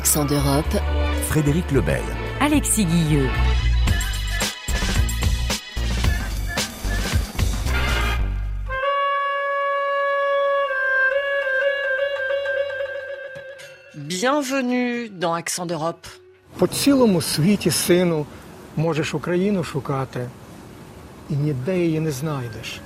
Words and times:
Accent 0.00 0.24
d'Europe. 0.24 0.76
Frédéric 1.28 1.70
Lebel. 1.72 2.02
Alexis 2.40 2.86
Guilleux. 2.86 3.28
Bienvenue 13.94 15.10
dans 15.10 15.34
Accent 15.34 15.66
d'Europe. 15.66 16.06
По 16.58 16.66
цілому 16.66 17.22
світі, 17.22 17.70
сину, 17.70 18.26
можеш 18.76 19.14
Україну 19.14 19.64
шукати, 19.64 20.28
і 21.30 21.34
ніде 21.34 21.78
її 21.78 22.00
не 22.00 22.10
знайдеш. 22.10 22.80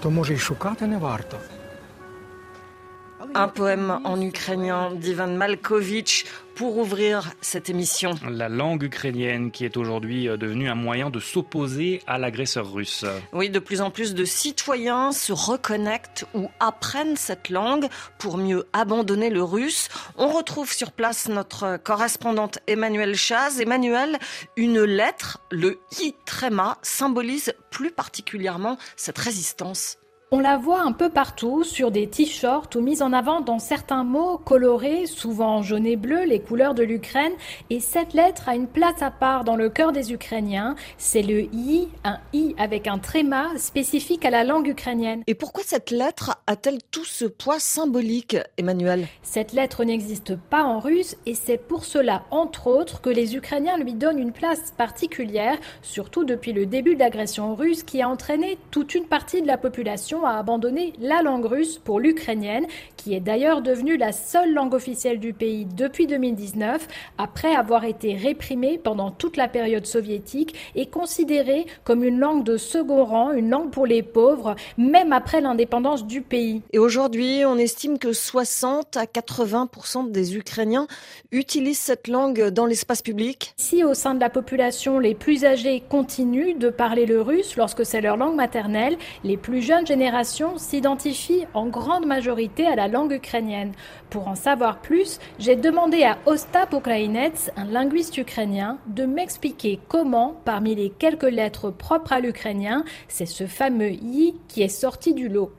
То 0.00 0.10
може 0.10 0.34
й 0.34 0.38
шукати 0.38 0.86
не 0.86 0.98
варто. 0.98 1.38
Un 3.34 3.48
poème 3.48 4.00
en 4.04 4.20
ukrainien 4.20 4.90
d'Ivan 4.94 5.28
Malkovich 5.28 6.26
pour 6.54 6.76
ouvrir 6.76 7.32
cette 7.40 7.70
émission. 7.70 8.14
La 8.28 8.50
langue 8.50 8.82
ukrainienne 8.82 9.50
qui 9.50 9.64
est 9.64 9.78
aujourd'hui 9.78 10.28
euh, 10.28 10.36
devenue 10.36 10.68
un 10.68 10.74
moyen 10.74 11.08
de 11.08 11.18
s'opposer 11.18 12.02
à 12.06 12.18
l'agresseur 12.18 12.70
russe. 12.70 13.06
Oui, 13.32 13.48
de 13.48 13.58
plus 13.58 13.80
en 13.80 13.90
plus 13.90 14.14
de 14.14 14.24
citoyens 14.26 15.12
se 15.12 15.32
reconnectent 15.32 16.26
ou 16.34 16.50
apprennent 16.60 17.16
cette 17.16 17.48
langue 17.48 17.86
pour 18.18 18.36
mieux 18.36 18.66
abandonner 18.74 19.30
le 19.30 19.42
russe. 19.42 19.88
On 20.18 20.28
retrouve 20.28 20.70
sur 20.70 20.92
place 20.92 21.28
notre 21.28 21.78
correspondante 21.78 22.58
Emmanuel 22.66 23.14
Chaz. 23.14 23.60
Emmanuel, 23.60 24.18
une 24.56 24.82
lettre, 24.82 25.40
le 25.50 25.80
i 26.02 26.14
tréma, 26.26 26.76
symbolise 26.82 27.54
plus 27.70 27.90
particulièrement 27.90 28.76
cette 28.96 29.18
résistance. 29.18 29.96
On 30.34 30.40
la 30.40 30.56
voit 30.56 30.80
un 30.80 30.92
peu 30.92 31.10
partout, 31.10 31.62
sur 31.62 31.90
des 31.90 32.06
t-shirts 32.06 32.74
ou 32.74 32.80
mise 32.80 33.02
en 33.02 33.12
avant 33.12 33.42
dans 33.42 33.58
certains 33.58 34.02
mots 34.02 34.38
colorés, 34.38 35.04
souvent 35.04 35.56
en 35.56 35.62
jaune 35.62 35.86
et 35.86 35.96
bleu, 35.96 36.24
les 36.24 36.40
couleurs 36.40 36.72
de 36.72 36.82
l'Ukraine. 36.82 37.34
Et 37.68 37.80
cette 37.80 38.14
lettre 38.14 38.48
a 38.48 38.54
une 38.54 38.66
place 38.66 39.02
à 39.02 39.10
part 39.10 39.44
dans 39.44 39.56
le 39.56 39.68
cœur 39.68 39.92
des 39.92 40.10
Ukrainiens. 40.10 40.74
C'est 40.96 41.20
le 41.20 41.42
I, 41.52 41.86
un 42.02 42.16
I 42.32 42.54
avec 42.56 42.86
un 42.86 42.96
tréma 42.96 43.50
spécifique 43.58 44.24
à 44.24 44.30
la 44.30 44.42
langue 44.42 44.68
ukrainienne. 44.68 45.22
Et 45.26 45.34
pourquoi 45.34 45.64
cette 45.66 45.90
lettre 45.90 46.38
a-t-elle 46.46 46.78
tout 46.90 47.04
ce 47.04 47.26
poids 47.26 47.58
symbolique, 47.58 48.38
Emmanuel? 48.56 49.08
Cette 49.22 49.52
lettre 49.52 49.84
n'existe 49.84 50.34
pas 50.36 50.62
en 50.62 50.78
russe 50.80 51.14
et 51.26 51.34
c'est 51.34 51.58
pour 51.58 51.84
cela, 51.84 52.22
entre 52.30 52.68
autres, 52.68 53.02
que 53.02 53.10
les 53.10 53.36
Ukrainiens 53.36 53.76
lui 53.76 53.92
donnent 53.92 54.18
une 54.18 54.32
place 54.32 54.72
particulière, 54.78 55.58
surtout 55.82 56.24
depuis 56.24 56.54
le 56.54 56.64
début 56.64 56.94
de 56.94 57.00
l'agression 57.00 57.54
russe 57.54 57.82
qui 57.82 58.00
a 58.00 58.08
entraîné 58.08 58.56
toute 58.70 58.94
une 58.94 59.04
partie 59.04 59.42
de 59.42 59.46
la 59.46 59.58
population 59.58 60.21
a 60.24 60.38
abandonné 60.38 60.92
la 61.00 61.22
langue 61.22 61.46
russe 61.46 61.78
pour 61.78 62.00
l'ukrainienne, 62.00 62.66
qui 62.96 63.14
est 63.14 63.20
d'ailleurs 63.20 63.62
devenue 63.62 63.96
la 63.96 64.12
seule 64.12 64.52
langue 64.52 64.74
officielle 64.74 65.18
du 65.18 65.32
pays 65.32 65.64
depuis 65.64 66.06
2019, 66.06 66.86
après 67.18 67.54
avoir 67.54 67.84
été 67.84 68.14
réprimée 68.14 68.78
pendant 68.78 69.10
toute 69.10 69.36
la 69.36 69.48
période 69.48 69.86
soviétique 69.86 70.54
et 70.74 70.86
considérée 70.86 71.66
comme 71.84 72.04
une 72.04 72.18
langue 72.18 72.44
de 72.44 72.56
second 72.56 73.04
rang, 73.04 73.32
une 73.32 73.50
langue 73.50 73.70
pour 73.70 73.86
les 73.86 74.02
pauvres, 74.02 74.54
même 74.78 75.12
après 75.12 75.40
l'indépendance 75.40 76.06
du 76.06 76.22
pays. 76.22 76.62
Et 76.72 76.78
aujourd'hui, 76.78 77.44
on 77.44 77.56
estime 77.56 77.98
que 77.98 78.12
60 78.12 78.96
à 78.96 79.04
80% 79.04 80.10
des 80.10 80.36
Ukrainiens 80.36 80.86
utilisent 81.32 81.78
cette 81.78 82.08
langue 82.08 82.48
dans 82.50 82.66
l'espace 82.66 83.02
public. 83.02 83.54
Si 83.56 83.82
au 83.84 83.94
sein 83.94 84.14
de 84.14 84.20
la 84.20 84.30
population, 84.30 84.98
les 84.98 85.14
plus 85.14 85.44
âgés 85.44 85.82
continuent 85.88 86.56
de 86.58 86.70
parler 86.70 87.06
le 87.06 87.20
russe 87.20 87.56
lorsque 87.56 87.84
c'est 87.84 88.00
leur 88.00 88.16
langue 88.16 88.36
maternelle, 88.36 88.96
les 89.24 89.36
plus 89.36 89.62
jeunes 89.62 89.86
générations 89.86 90.11
s'identifient 90.58 91.46
en 91.54 91.66
grande 91.66 92.06
majorité 92.06 92.66
à 92.66 92.76
la 92.76 92.88
langue 92.88 93.12
ukrainienne. 93.12 93.72
Pour 94.10 94.28
en 94.28 94.34
savoir 94.34 94.80
plus, 94.80 95.18
j'ai 95.38 95.56
demandé 95.56 96.02
à 96.02 96.18
Ostap 96.26 96.72
Ukrainets, 96.74 97.50
un 97.56 97.64
linguiste 97.64 98.16
ukrainien, 98.18 98.78
de 98.86 99.06
m'expliquer 99.06 99.80
comment, 99.88 100.40
parmi 100.44 100.74
les 100.74 100.90
quelques 100.90 101.22
lettres 101.22 101.70
propres 101.70 102.12
à 102.12 102.20
l'ukrainien, 102.20 102.84
c'est 103.08 103.26
ce 103.26 103.46
fameux 103.46 103.92
i 103.92 104.34
qui 104.48 104.62
est 104.62 104.68
sorti 104.68 105.14
du 105.14 105.28
lot. 105.28 105.52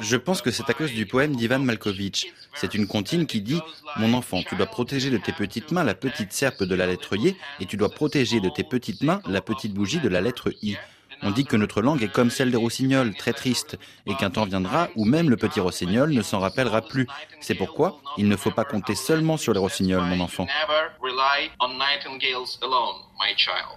Je 0.00 0.16
pense 0.16 0.40
que 0.40 0.50
c'est 0.50 0.70
à 0.70 0.74
cause 0.74 0.92
du 0.92 1.06
poème 1.06 1.36
d'Ivan 1.36 1.58
Malkovich. 1.58 2.32
C'est 2.54 2.74
une 2.74 2.86
comptine 2.86 3.26
qui 3.26 3.42
dit 3.42 3.60
Mon 3.96 4.14
enfant, 4.14 4.42
tu 4.42 4.56
dois 4.56 4.66
protéger 4.66 5.10
de 5.10 5.18
tes 5.18 5.32
petites 5.32 5.72
mains 5.72 5.84
la 5.84 5.94
petite 5.94 6.32
serpe 6.32 6.62
de 6.62 6.74
la 6.74 6.86
lettre 6.86 7.16
Y 7.16 7.36
et 7.60 7.66
tu 7.66 7.76
dois 7.76 7.90
protéger 7.90 8.40
de 8.40 8.48
tes 8.48 8.64
petites 8.64 9.02
mains 9.02 9.20
la 9.26 9.40
petite 9.40 9.74
bougie 9.74 10.00
de 10.00 10.08
la 10.08 10.20
lettre 10.20 10.50
I. 10.62 10.76
On 11.22 11.30
dit 11.30 11.44
que 11.44 11.56
notre 11.56 11.82
langue 11.82 12.02
est 12.02 12.12
comme 12.12 12.30
celle 12.30 12.50
des 12.50 12.56
rossignols, 12.56 13.14
très 13.14 13.32
triste, 13.32 13.76
et 14.06 14.14
qu'un 14.14 14.30
temps 14.30 14.44
viendra 14.44 14.88
où 14.94 15.04
même 15.04 15.30
le 15.30 15.36
petit 15.36 15.58
rossignol 15.58 16.12
ne 16.12 16.22
s'en 16.22 16.38
rappellera 16.38 16.80
plus. 16.80 17.08
C'est 17.40 17.54
pourquoi 17.54 18.00
il 18.16 18.28
ne 18.28 18.36
faut 18.36 18.52
pas 18.52 18.64
compter 18.64 18.94
seulement 18.94 19.36
sur 19.36 19.52
les 19.52 19.58
rossignols, 19.58 20.02
mon 20.02 20.20
enfant. 20.20 20.46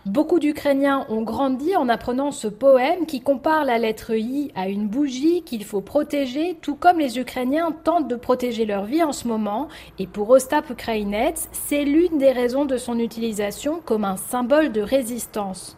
Beaucoup 0.06 0.40
d'Ukrainiens 0.40 1.06
ont 1.10 1.24
grandi 1.24 1.76
en 1.76 1.90
apprenant 1.90 2.32
ce 2.32 2.48
poème 2.48 3.06
qui 3.08 3.22
compare 3.22 3.66
la 3.66 3.80
lettre 3.80 4.12
I 4.12 4.52
à 4.56 4.68
une 4.68 4.88
bougie 4.88 5.42
qu'il 5.44 5.66
faut 5.66 5.82
protéger, 5.82 6.58
tout 6.62 6.76
comme 6.76 7.00
les 7.00 7.18
Ukrainiens 7.18 7.72
tentent 7.72 8.08
de 8.08 8.16
protéger 8.16 8.66
leur 8.66 8.86
vie 8.86 9.04
en 9.04 9.14
ce 9.14 9.28
moment. 9.28 9.68
Et 9.98 10.06
pour 10.06 10.30
Ostap 10.30 10.70
Ukrainets, 10.70 11.34
c'est 11.52 11.86
l'une 11.86 12.20
des 12.20 12.32
raisons 12.32 12.66
de 12.66 12.78
son 12.78 13.00
utilisation 13.00 13.82
comme 13.84 14.06
un 14.06 14.18
symbole 14.18 14.72
de 14.72 14.82
résistance. 14.82 15.78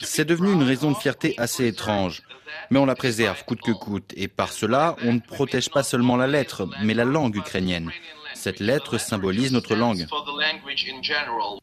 C'est 0.00 0.24
devenu 0.24 0.52
une 0.52 0.62
raison 0.62 0.90
de 0.90 0.96
fierté 0.96 1.34
assez 1.38 1.66
étrange, 1.66 2.22
mais 2.70 2.78
on 2.78 2.86
la 2.86 2.94
préserve 2.94 3.44
coûte 3.44 3.60
que 3.62 3.72
coûte, 3.72 4.12
et 4.16 4.28
par 4.28 4.52
cela, 4.52 4.96
on 5.02 5.14
ne 5.14 5.20
protège 5.20 5.70
pas 5.70 5.82
seulement 5.82 6.16
la 6.16 6.26
lettre, 6.26 6.68
mais 6.82 6.94
la 6.94 7.04
langue 7.04 7.36
ukrainienne. 7.36 7.90
Cette 8.38 8.60
lettre 8.60 8.98
symbolise 8.98 9.50
notre 9.50 9.74
langue. 9.74 10.06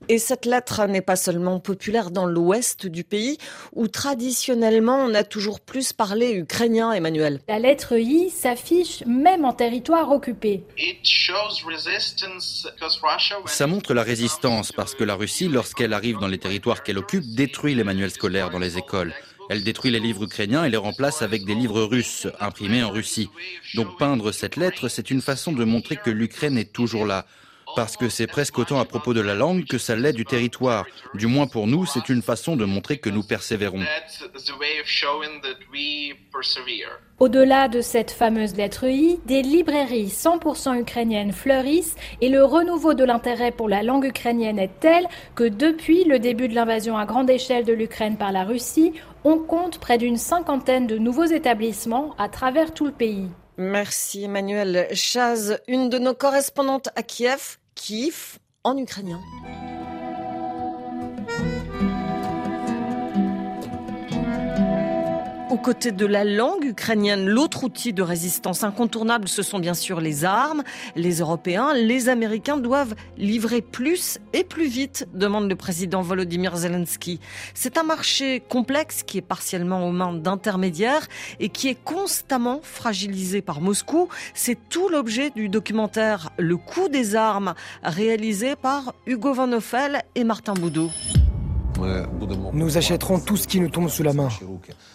Et 0.10 0.20
cette 0.20 0.46
lettre 0.46 0.86
n'est 0.88 1.02
pas 1.02 1.16
seulement 1.16 1.62
populaire 1.62 2.12
dans 2.12 2.26
l'ouest 2.26 2.86
du 2.86 3.06
pays, 3.06 3.38
où 3.72 3.88
traditionnellement 3.88 4.98
on 4.98 5.14
a 5.14 5.24
toujours 5.24 5.62
plus 5.62 5.94
parlé 5.94 6.34
ukrainien, 6.34 6.92
Emmanuel. 6.92 7.40
La 7.48 7.60
lettre 7.60 7.98
I 7.98 8.30
s'affiche 8.30 9.04
même 9.06 9.46
en 9.46 9.54
territoire 9.54 10.12
occupé. 10.12 10.66
Ça 13.46 13.68
montre 13.68 13.94
la 13.94 14.04
résistance 14.04 14.74
parce 14.74 14.96
que 14.96 15.06
la 15.06 15.16
Russie, 15.16 15.48
lorsqu'elle 15.48 15.94
arrive 15.94 16.18
dans 16.20 16.28
les 16.28 16.40
territoires 16.40 16.84
qu'elle 16.84 16.98
occupe, 16.98 17.24
détruit 17.36 17.74
les 17.74 17.86
manuels 17.86 18.12
scolaires 18.12 18.50
dans 18.50 18.60
les 18.60 18.78
écoles. 18.78 19.14
Elle 19.50 19.64
détruit 19.64 19.92
les 19.92 20.00
livres 20.00 20.24
ukrainiens 20.24 20.66
et 20.66 20.70
les 20.70 20.78
remplace 20.78 21.22
avec 21.22 21.46
des 21.46 21.56
livres 21.56 21.84
russes, 21.84 22.28
imprimés 22.40 22.84
en 22.84 22.90
Russie. 22.90 23.30
Donc 23.76 23.98
peindre 23.98 24.32
cette 24.32 24.56
lettre, 24.56 24.88
c'est 24.88 25.12
une 25.12 25.22
façon 25.22 25.52
de 25.52 25.64
montrer 25.64 25.98
que 25.98 26.10
l'Ukraine 26.10 26.58
est 26.58 26.74
toujours 26.74 27.06
là. 27.06 27.26
Parce 27.76 27.98
que 27.98 28.08
c'est 28.08 28.28
presque 28.28 28.58
autant 28.58 28.80
à 28.80 28.86
propos 28.86 29.14
de 29.14 29.22
la 29.22 29.36
langue 29.36 29.66
que 29.66 29.78
ça 29.78 29.96
l'est 29.96 30.14
du 30.14 30.26
territoire. 30.26 30.86
Du 31.14 31.28
moins 31.28 31.48
pour 31.48 31.68
nous, 31.68 31.86
c'est 31.86 32.08
une 32.10 32.22
façon 32.22 32.56
de 32.56 32.66
montrer 32.66 32.98
que 32.98 33.10
nous 33.10 33.24
persévérons. 33.24 33.84
Au-delà 37.20 37.68
de 37.68 37.82
cette 37.82 38.12
fameuse 38.12 38.56
lettre 38.56 38.86
I, 38.86 39.20
des 39.26 39.42
librairies 39.42 40.08
100% 40.08 40.80
ukrainiennes 40.80 41.32
fleurissent 41.32 41.96
et 42.22 42.30
le 42.30 42.44
renouveau 42.44 42.94
de 42.94 43.04
l'intérêt 43.04 43.52
pour 43.52 43.70
la 43.70 43.84
langue 43.84 44.06
ukrainienne 44.06 44.60
est 44.60 44.80
tel 44.80 45.08
que 45.36 45.44
depuis 45.44 46.04
le 46.06 46.20
début 46.20 46.48
de 46.48 46.56
l'invasion 46.56 46.98
à 46.98 47.06
grande 47.06 47.30
échelle 47.30 47.66
de 47.66 47.74
l'Ukraine 47.74 48.18
par 48.18 48.32
la 48.32 48.44
Russie, 48.44 48.94
on 49.24 49.38
compte 49.38 49.80
près 49.80 49.98
d'une 49.98 50.18
cinquantaine 50.18 50.88
de 50.88 50.98
nouveaux 50.98 51.26
établissements 51.26 52.16
à 52.18 52.30
travers 52.30 52.74
tout 52.74 52.86
le 52.86 52.92
pays. 52.92 53.28
Merci 53.58 54.26
Emmanuel 54.26 54.88
Chaz, 54.94 55.60
une 55.68 55.90
de 55.90 55.98
nos 55.98 56.14
correspondantes 56.14 56.90
à 56.98 57.04
Kiev, 57.04 57.58
Kiev 57.76 58.40
en 58.64 58.80
ukrainien. 58.80 59.22
Aux 65.52 65.58
côtés 65.58 65.92
de 65.92 66.08
la 66.08 66.24
langue 66.24 66.66
ukrainienne, 66.66 67.28
l'autre 67.28 67.66
outil 67.66 67.94
de 67.94 68.02
résistance 68.02 68.64
incontournable, 68.64 69.28
ce 69.28 69.44
sont 69.44 69.60
bien 69.60 69.76
sûr 69.76 70.02
les 70.02 70.26
armes. 70.26 70.64
Les 70.96 71.20
Européens, 71.20 71.76
les 71.76 72.10
Américains 72.10 72.58
doivent 72.58 72.96
livrer 73.16 73.62
plus 73.62 74.18
et 74.34 74.44
plus 74.44 74.66
vite, 74.66 75.08
demande 75.14 75.48
le 75.48 75.56
président 75.56 76.02
Volodymyr 76.02 76.58
Zelensky. 76.58 77.20
C'est 77.54 77.78
un 77.78 77.84
marché 77.84 78.42
complexe 78.50 79.04
qui 79.04 79.20
est 79.20 79.22
partiellement 79.22 79.88
aux 79.88 79.92
mains 79.92 80.14
d'intermédiaires 80.14 81.08
et 81.40 81.50
qui 81.50 81.68
est 81.70 81.78
constamment 81.84 82.60
fragilisé 82.64 83.44
par 83.44 83.62
Moscou. 83.62 84.10
C'est 84.34 84.58
tout 84.70 84.90
l'objet 84.90 85.30
du 85.30 85.48
documentaire 85.48 86.32
Le 86.40 86.58
coût 86.58 86.90
des 86.90 87.16
armes, 87.16 87.54
réalisé 87.84 88.56
par 88.56 88.96
Hugo 89.06 89.34
Van 89.34 89.52
Hoffel 89.52 90.02
et 90.16 90.24
Martin 90.24 90.56
Boudot. 90.56 90.90
Nous 92.54 92.78
achèterons 92.78 93.20
tout 93.20 93.38
ce 93.38 93.48
qui 93.48 93.60
nous 93.60 93.70
tombe 93.70 93.90
sous 93.90 94.04
la 94.04 94.14
main. 94.14 94.30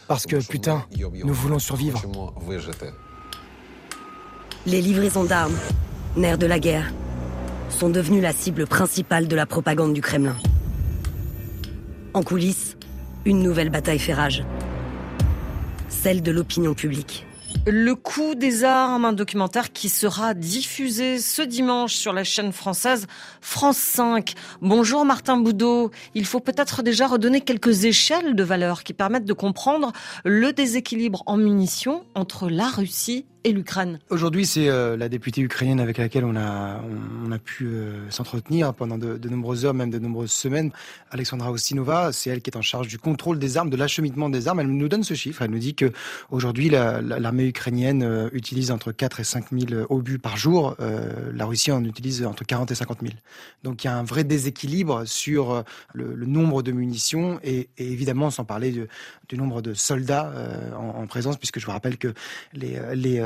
Parce 0.08 0.26
que, 0.26 0.36
putain, 0.46 0.84
nous 1.24 1.34
voulons 1.34 1.58
survivre. 1.58 2.02
Les 4.66 4.80
livraisons 4.80 5.24
d'armes, 5.24 5.56
nerfs 6.16 6.38
de 6.38 6.46
la 6.46 6.58
guerre, 6.58 6.92
sont 7.70 7.88
devenues 7.88 8.20
la 8.20 8.32
cible 8.32 8.66
principale 8.66 9.28
de 9.28 9.36
la 9.36 9.46
propagande 9.46 9.94
du 9.94 10.02
Kremlin. 10.02 10.36
En 12.12 12.22
coulisses, 12.22 12.76
une 13.24 13.42
nouvelle 13.42 13.70
bataille 13.70 13.98
fait 13.98 14.14
rage. 14.14 14.44
Celle 15.88 16.22
de 16.22 16.30
l'opinion 16.30 16.74
publique. 16.74 17.26
Le 17.66 17.94
coût 17.94 18.34
des 18.34 18.64
armes, 18.64 19.04
un 19.04 19.12
documentaire 19.12 19.70
qui 19.70 19.90
sera 19.90 20.32
diffusé 20.32 21.18
ce 21.18 21.42
dimanche 21.42 21.94
sur 21.94 22.14
la 22.14 22.24
chaîne 22.24 22.52
française 22.52 23.06
France 23.42 23.76
5. 23.76 24.32
Bonjour 24.62 25.04
Martin 25.04 25.36
Boudot. 25.36 25.90
Il 26.14 26.24
faut 26.24 26.40
peut-être 26.40 26.82
déjà 26.82 27.06
redonner 27.06 27.42
quelques 27.42 27.84
échelles 27.84 28.34
de 28.34 28.42
valeur 28.42 28.82
qui 28.82 28.94
permettent 28.94 29.26
de 29.26 29.34
comprendre 29.34 29.92
le 30.24 30.54
déséquilibre 30.54 31.22
en 31.26 31.36
munitions 31.36 32.02
entre 32.14 32.48
la 32.48 32.66
Russie 32.66 33.26
l'Ukraine. 33.48 33.98
Aujourd'hui, 34.10 34.44
c'est 34.44 34.68
euh, 34.68 34.96
la 34.96 35.08
députée 35.08 35.40
ukrainienne 35.40 35.80
avec 35.80 35.98
laquelle 35.98 36.24
on 36.24 36.36
a, 36.36 36.80
pu 37.42 37.66
euh, 37.66 38.10
s'entretenir 38.10 38.74
pendant 38.74 38.98
de, 38.98 39.28
nombreuses 39.28 39.64
heures, 39.64 39.74
même 39.74 39.90
de 39.90 39.98
nombreuses 39.98 40.32
semaines. 40.32 40.70
Alexandra 41.10 41.50
Ostinova, 41.50 42.12
c'est 42.12 42.28
elle 42.30 42.42
qui 42.42 42.50
est 42.50 42.56
en 42.56 42.62
charge 42.62 42.88
du 42.88 42.98
contrôle 42.98 43.38
des 43.38 43.56
armes, 43.56 43.70
de 43.70 43.76
l'acheminement 43.76 44.28
des 44.28 44.46
armes. 44.46 44.60
Elle 44.60 44.68
nous 44.68 44.88
donne 44.88 45.04
ce 45.04 45.14
chiffre. 45.14 45.42
Elle 45.42 45.50
nous 45.50 45.58
dit 45.58 45.74
que 45.74 45.90
aujourd'hui, 46.30 46.68
l'armée 46.68 47.46
ukrainienne 47.46 48.02
euh, 48.02 48.28
utilise 48.32 48.70
entre 48.70 48.92
4 48.92 49.20
et 49.20 49.24
5 49.24 49.46
000 49.52 49.86
obus 49.88 50.18
par 50.18 50.36
jour. 50.36 50.76
la 50.78 51.44
Russie 51.46 51.72
en 51.72 51.84
utilise 51.84 52.24
entre 52.24 52.44
40 52.44 52.70
et 52.70 52.74
50 52.74 53.00
000. 53.00 53.12
Donc 53.62 53.84
il 53.84 53.86
y 53.86 53.90
a 53.90 53.96
un 53.96 54.02
vrai 54.02 54.24
déséquilibre 54.24 55.06
sur 55.06 55.64
le, 55.94 56.26
nombre 56.26 56.62
de 56.62 56.72
munitions 56.72 57.40
et, 57.42 57.70
évidemment, 57.78 58.30
sans 58.30 58.44
parler 58.44 58.70
du, 58.72 58.86
nombre 59.36 59.62
de 59.62 59.74
soldats 59.74 60.32
en, 60.76 61.02
en, 61.02 61.06
présence, 61.06 61.36
puisque 61.36 61.58
je 61.58 61.66
vous 61.66 61.72
rappelle 61.72 61.96
que 61.96 62.12
les 62.52 62.78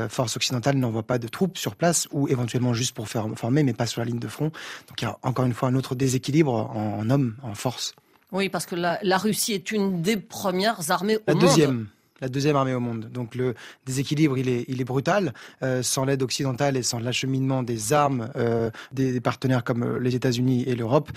forces 0.09 0.35
occidentales 0.35 0.77
n'envoient 0.77 1.03
pas 1.03 1.17
de 1.17 1.27
troupes 1.27 1.57
sur 1.57 1.75
place 1.75 2.07
ou 2.11 2.27
éventuellement 2.27 2.73
juste 2.73 2.95
pour 2.95 3.07
faire 3.09 3.27
former, 3.35 3.63
mais 3.63 3.73
pas 3.73 3.85
sur 3.85 4.01
la 4.01 4.05
ligne 4.05 4.19
de 4.19 4.27
front. 4.27 4.51
Donc 4.87 5.01
il 5.01 5.05
y 5.05 5.07
a 5.07 5.17
encore 5.23 5.45
une 5.45 5.53
fois 5.53 5.69
un 5.69 5.75
autre 5.75 5.95
déséquilibre 5.95 6.53
en, 6.53 7.09
hommes, 7.09 7.35
en 7.43 7.55
force. 7.55 7.95
Oui, 8.31 8.49
parce 8.49 8.65
que 8.65 8.75
la, 8.75 9.17
Russie 9.17 9.53
est 9.53 9.71
une 9.71 10.01
des 10.01 10.17
premières 10.17 10.91
armées 10.91 11.17
au 11.17 11.21
la 11.27 11.33
monde. 11.33 11.43
Deuxième 11.43 11.87
la 12.21 12.29
deuxième 12.29 12.55
armée 12.55 12.73
au 12.73 12.79
monde. 12.79 13.09
Donc 13.11 13.35
le 13.35 13.55
déséquilibre, 13.85 14.37
il 14.37 14.47
est, 14.47 14.65
il 14.67 14.79
est 14.81 14.85
brutal. 14.85 15.33
Euh, 15.63 15.83
sans 15.83 16.05
l'aide 16.05 16.23
occidentale 16.23 16.77
et 16.77 16.83
sans 16.83 16.99
l'acheminement 16.99 17.61
des 17.61 17.93
armes 17.93 18.29
euh, 18.35 18.71
des, 18.91 19.19
partenaires 19.19 19.63
comme 19.63 19.83
euh, 19.83 19.99
les 19.99 20.15
États-Unis 20.15 20.63
et 20.65 20.75
l'Europe, 20.75 21.11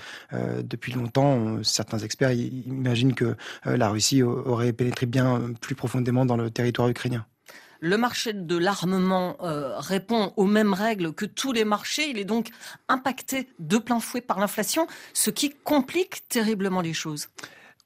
depuis 0.63 0.93
longtemps, 0.93 1.63
certains 1.63 1.99
experts 1.99 2.33
imaginent 2.33 3.15
que 3.15 3.37
la 3.65 3.89
Russie 3.89 4.23
aurait 4.23 4.73
pénétré 4.73 5.07
bien 5.07 5.53
plus 5.61 5.75
profondément 5.75 6.27
dans 6.27 6.37
le 6.37 6.51
territoire 6.51 6.89
ukrainien 6.89 7.25
le 7.81 7.97
marché 7.97 8.33
de 8.33 8.57
l'armement 8.57 9.37
euh, 9.43 9.79
répond 9.79 10.33
aux 10.37 10.47
mêmes 10.47 10.75
règles 10.75 11.13
que 11.13 11.25
tous 11.25 11.53
les 11.53 11.65
marchés. 11.65 12.11
Il 12.11 12.19
est 12.19 12.25
donc 12.25 12.49
impacté 12.89 13.49
de 13.59 13.79
plein 13.79 14.01
fouet 14.01 14.21
par 14.21 14.39
l'inflation, 14.39 14.87
ce 15.15 15.31
qui 15.31 15.51
complique 15.51 16.29
terriblement 16.29 16.81
les 16.81 16.95
choses. 16.95 17.29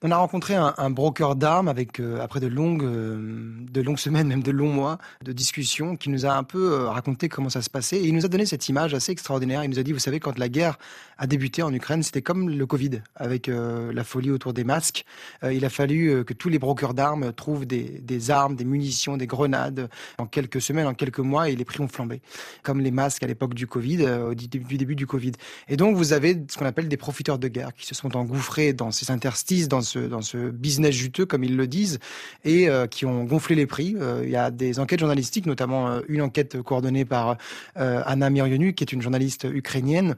On 0.05 0.11
a 0.11 0.17
rencontré 0.17 0.57
un, 0.57 0.91
broker 0.91 1.37
d'armes 1.37 1.69
avec 1.69 2.01
euh, 2.01 2.21
après 2.21 2.41
de 2.41 2.49
longues, 2.49 2.83
euh, 2.83 3.55
de 3.71 3.81
longues 3.81 4.01
semaines, 4.01 4.27
même 4.27 4.43
de 4.43 4.51
longs 4.51 4.73
mois 4.73 4.99
de 5.23 5.33
discussions, 5.33 5.95
qui 5.95 6.11
nous 6.11 6.27
a 6.27 6.33
un 6.33 6.43
peu 6.43 6.73
euh, 6.73 6.89
raconté 6.89 7.29
comment 7.29 7.51
ça 7.51 7.63
se 7.63 7.71
passait. 7.71 7.99
Et 7.99 8.09
il 8.09 8.15
nous 8.17 8.25
a 8.25 8.29
donné 8.29 8.45
cette 8.45 8.69
image 8.69 8.95
assez 8.95 9.13
extraordinaire. 9.13 9.63
Il 9.63 9.71
nous 9.71 9.79
a 9.79 9.85
dit, 9.85 9.93
vous 9.93 10.01
savez, 10.01 10.19
quand 10.19 10.41
la 10.41 10.49
guerre 10.49 10.77
a 11.19 11.29
débuté 11.29 11.63
en 11.63 11.73
Ukraine, 11.73 12.03
c'était 12.03 12.21
comme 12.21 12.51
le 12.51 12.67
Covid, 12.67 13.01
avec 13.15 13.47
la 13.47 14.03
folie 14.03 14.33
autour 14.33 14.53
des 14.53 14.65
masques. 14.65 15.05
il 15.45 15.65
a 15.65 15.71
fallu 15.71 16.25
que 16.25 16.35
tous 16.35 16.49
les 16.49 16.59
brokers 16.59 16.95
d'armes 16.95 17.33
trouvent 17.33 17.65
des, 17.65 18.31
armes, 18.31 18.57
des 18.57 18.65
munitions, 18.65 19.17
des 19.17 19.29
grenades 19.29 19.89
en 20.19 20.27
quelques 20.27 20.61
semaines, 20.61 20.89
en 20.89 20.95
quelques 20.95 21.21
mois, 21.21 21.49
et 21.49 21.55
les 21.55 21.65
prix 21.65 21.81
ont 21.81 21.87
flambé, 21.87 22.23
comme 22.65 22.81
les 22.81 22.91
masques 22.91 23.23
à 23.23 23.29
l'époque 23.29 23.55
du 23.55 23.69
Covid, 23.69 24.05
au 24.05 24.35
début, 24.35 24.65
du 24.65 24.79
début 24.79 24.97
du 24.97 25.07
Covid. 25.07 25.33
Et 25.69 25.77
donc, 25.77 25.95
vous 25.95 26.13
avez 26.13 26.43
ce 26.49 26.59
qu'on 26.59 26.67
appelle 26.67 26.89
des 26.89 26.97
profiteurs 26.97 27.39
de 27.39 27.47
guerre 27.47 27.73
qui 27.73 27.87
se 27.87 27.95
sont 27.95 28.17
engouffrés 28.17 28.73
dans 28.73 28.91
ces 28.91 29.13
interstices, 29.13 29.69
dans 29.69 29.83
dans 29.99 30.23
ce 30.23 30.51
business 30.51 30.95
juteux, 30.95 31.27
comme 31.27 31.45
ils 31.45 31.57
le 31.57 31.67
disent, 31.67 31.99
et 32.45 32.69
euh, 32.69 32.87
qui 32.87 33.07
ont 33.07 33.25
gonflé 33.25 33.55
les 33.55 33.67
prix. 33.67 33.97
Euh, 33.99 34.23
il 34.25 34.31
y 34.31 34.37
a 34.37 34.51
des 34.51 34.79
enquêtes 34.79 35.01
journalistiques, 35.01 35.47
notamment 35.47 35.89
euh, 35.89 36.01
une 36.09 36.23
enquête 36.23 36.61
coordonnée 36.63 37.05
par 37.05 37.37
Anna 37.75 38.31
Mirionu, 38.31 38.75
qui 38.75 38.85
est 38.85 38.93
une 38.93 39.03
journaliste 39.03 39.47
ukrainienne, 39.51 40.15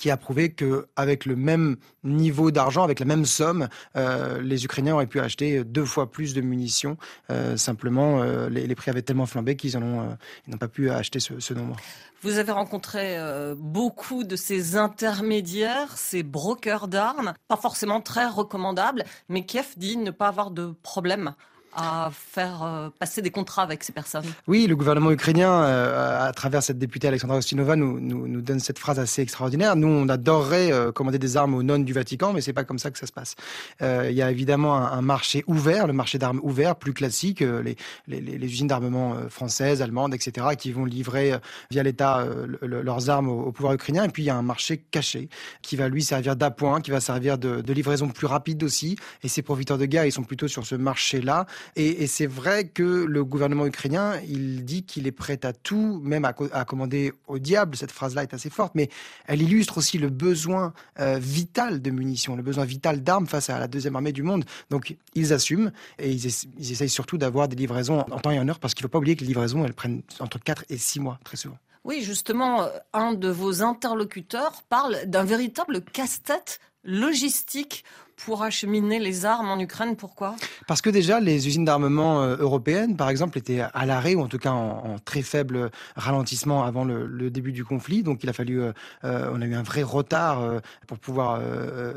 qui 0.00 0.10
a 0.10 0.16
prouvé 0.16 0.50
que 0.50 0.88
avec 0.96 1.26
le 1.26 1.36
même 1.36 1.76
niveau 2.04 2.50
d'argent, 2.50 2.82
avec 2.82 3.00
la 3.00 3.04
même 3.04 3.26
somme, 3.26 3.68
euh, 3.96 4.40
les 4.40 4.64
Ukrainiens 4.64 4.94
auraient 4.94 5.06
pu 5.06 5.20
acheter 5.20 5.62
deux 5.62 5.84
fois 5.84 6.10
plus 6.10 6.32
de 6.32 6.40
munitions. 6.40 6.96
Euh, 7.28 7.58
simplement, 7.58 8.22
euh, 8.22 8.48
les, 8.48 8.74
prix 8.74 8.90
avaient 8.90 9.02
tellement 9.02 9.26
flambé 9.26 9.56
qu'ils 9.56 9.78
n'ont 9.78 10.16
pas 10.58 10.68
pu 10.68 10.88
acheter 10.88 11.20
ce, 11.20 11.38
ce, 11.38 11.52
nombre. 11.52 11.76
Vous 12.22 12.38
avez 12.38 12.50
rencontré 12.50 13.18
beaucoup 13.58 14.24
de 14.24 14.36
ces 14.36 14.76
intermédiaires, 14.76 15.98
ces 15.98 16.22
brokers 16.22 16.88
d'armes, 16.88 17.34
pas 17.46 17.56
forcément 17.56 18.00
très 18.00 18.26
recommandables, 18.26 19.04
mais 19.28 19.44
Kiev 19.44 19.74
dit 19.76 19.98
ne 19.98 20.10
pas 20.10 20.28
avoir 20.28 20.50
de 20.50 20.72
problème 20.82 21.34
à 21.74 22.10
faire 22.12 22.62
euh, 22.62 22.88
passer 22.98 23.22
des 23.22 23.30
contrats 23.30 23.62
avec 23.62 23.84
ces 23.84 23.92
personnes. 23.92 24.24
Oui, 24.48 24.66
le 24.66 24.76
gouvernement 24.76 25.10
ukrainien, 25.10 25.50
euh, 25.62 26.28
à 26.28 26.32
travers 26.32 26.62
cette 26.62 26.78
députée 26.78 27.08
Alexandra 27.08 27.36
Ostinova, 27.36 27.76
nous, 27.76 28.00
nous, 28.00 28.40
donne 28.40 28.60
cette 28.60 28.78
phrase 28.78 28.98
assez 28.98 29.22
extraordinaire. 29.22 29.76
Nous, 29.76 29.88
on 29.88 30.08
adorerait 30.08 30.72
euh, 30.72 30.92
commander 30.92 31.18
des 31.18 31.36
armes 31.36 31.54
aux 31.54 31.62
nonnes 31.62 31.84
du 31.84 31.92
Vatican, 31.92 32.32
mais 32.32 32.40
c'est 32.40 32.52
pas 32.52 32.64
comme 32.64 32.78
ça 32.78 32.90
que 32.90 32.98
ça 32.98 33.06
se 33.06 33.12
passe. 33.12 33.34
Il 33.80 34.12
y 34.12 34.22
a 34.22 34.30
évidemment 34.30 34.76
un, 34.76 35.02
marché 35.02 35.44
ouvert, 35.46 35.86
le 35.86 35.92
marché 35.92 36.18
d'armes 36.18 36.40
ouvert, 36.42 36.76
plus 36.76 36.92
classique, 36.92 37.40
les, 37.40 37.76
les, 38.08 38.44
usines 38.44 38.66
d'armement 38.66 39.16
françaises, 39.28 39.82
allemandes, 39.82 40.14
etc., 40.14 40.48
qui 40.58 40.72
vont 40.72 40.84
livrer 40.84 41.34
via 41.70 41.82
l'État 41.82 42.26
leurs 42.62 43.10
armes 43.10 43.28
au, 43.28 43.52
pouvoir 43.52 43.74
ukrainien. 43.74 44.04
Et 44.04 44.08
puis 44.08 44.24
il 44.24 44.26
y 44.26 44.30
a 44.30 44.36
un 44.36 44.42
marché 44.42 44.78
caché 44.90 45.28
qui 45.62 45.76
va 45.76 45.88
lui 45.88 46.02
servir 46.02 46.36
d'appoint, 46.36 46.80
qui 46.80 46.90
va 46.90 47.00
servir 47.00 47.38
de 47.38 47.72
livraison 47.72 48.08
plus 48.08 48.26
rapide 48.26 48.62
aussi. 48.62 48.96
Et 49.22 49.28
ces 49.28 49.42
profiteurs 49.42 49.78
de 49.78 49.86
guerre, 49.86 50.04
ils 50.04 50.12
sont 50.12 50.24
plutôt 50.24 50.48
sur 50.48 50.66
ce 50.66 50.74
marché-là. 50.74 51.46
Et, 51.76 52.06
c'est 52.06 52.26
vrai 52.26 52.68
que 52.68 52.82
le 52.82 53.24
gouvernement 53.24 53.66
ukrainien, 53.66 54.20
il 54.28 54.64
dit 54.64 54.84
qu'il 54.84 55.06
est 55.06 55.12
prêt 55.12 55.44
à 55.44 55.52
tout, 55.52 56.00
même 56.02 56.24
à, 56.24 56.32
commander 56.64 57.12
au 57.28 57.38
diable. 57.38 57.76
Cette 57.76 57.92
phrase-là 57.92 58.22
est 58.22 58.34
assez 58.34 58.50
forte, 58.50 58.74
mais 58.74 58.88
elle 59.26 59.42
illustre 59.42 59.78
aussi 59.78 59.98
le 59.98 60.08
besoin 60.08 60.72
euh, 60.98 61.18
vital 61.20 61.82
de 61.82 61.90
munitions, 61.90 62.36
le 62.36 62.42
besoin 62.42 62.64
vital 62.64 63.02
d'armes 63.02 63.26
face 63.26 63.50
à 63.50 63.58
la 63.58 63.68
deuxième 63.68 63.96
armée 63.96 64.12
du 64.12 64.22
monde. 64.22 64.44
Donc 64.70 64.96
ils 65.14 65.32
assument 65.32 65.72
et 65.98 66.10
ils, 66.10 66.26
ils 66.58 66.72
essayent 66.72 66.88
surtout 66.88 67.18
d'avoir 67.18 67.48
des 67.48 67.56
livraisons 67.56 68.00
en 68.00 68.18
temps 68.18 68.30
et 68.30 68.38
en 68.38 68.48
heure 68.48 68.58
parce 68.58 68.74
qu'il 68.74 68.84
ne 68.84 68.88
faut 68.88 68.92
pas 68.92 68.98
oublier 68.98 69.16
que 69.16 69.22
les 69.22 69.28
livraisons, 69.28 69.64
elles 69.64 69.74
prennent 69.74 70.02
entre 70.20 70.38
4 70.38 70.64
et 70.68 70.78
6 70.78 71.00
mois 71.00 71.18
très 71.24 71.36
souvent. 71.36 71.58
Oui, 71.84 72.02
justement, 72.02 72.68
un 72.92 73.14
de 73.14 73.28
vos 73.28 73.62
interlocuteurs 73.62 74.62
parle 74.68 74.98
d'un 75.06 75.24
véritable 75.24 75.80
casse-tête 75.80 76.60
logistique 76.84 77.84
pour 78.24 78.42
acheminer 78.42 78.98
les 78.98 79.24
armes 79.24 79.48
en 79.48 79.58
Ukraine. 79.58 79.96
Pourquoi? 79.96 80.36
Parce 80.66 80.82
que 80.82 80.90
déjà, 80.90 81.20
les 81.20 81.46
usines 81.46 81.64
d'armement 81.64 82.22
euh, 82.22 82.36
européennes, 82.36 82.96
par 82.96 83.08
exemple, 83.08 83.38
étaient 83.38 83.60
à 83.60 83.86
l'arrêt, 83.86 84.14
ou 84.14 84.20
en 84.20 84.28
tout 84.28 84.38
cas 84.38 84.52
en, 84.52 84.98
très 84.98 85.22
faible 85.22 85.70
ralentissement 85.96 86.64
avant 86.64 86.84
le, 86.84 87.30
début 87.30 87.52
du 87.52 87.64
conflit. 87.64 88.02
Donc 88.02 88.22
il 88.22 88.28
a 88.28 88.32
fallu, 88.32 88.60
euh, 88.60 88.72
euh, 89.04 89.30
on 89.32 89.40
a 89.40 89.46
eu 89.46 89.54
un 89.54 89.62
vrai 89.62 89.82
retard 89.82 90.60
pour 90.86 90.98
pouvoir 90.98 91.40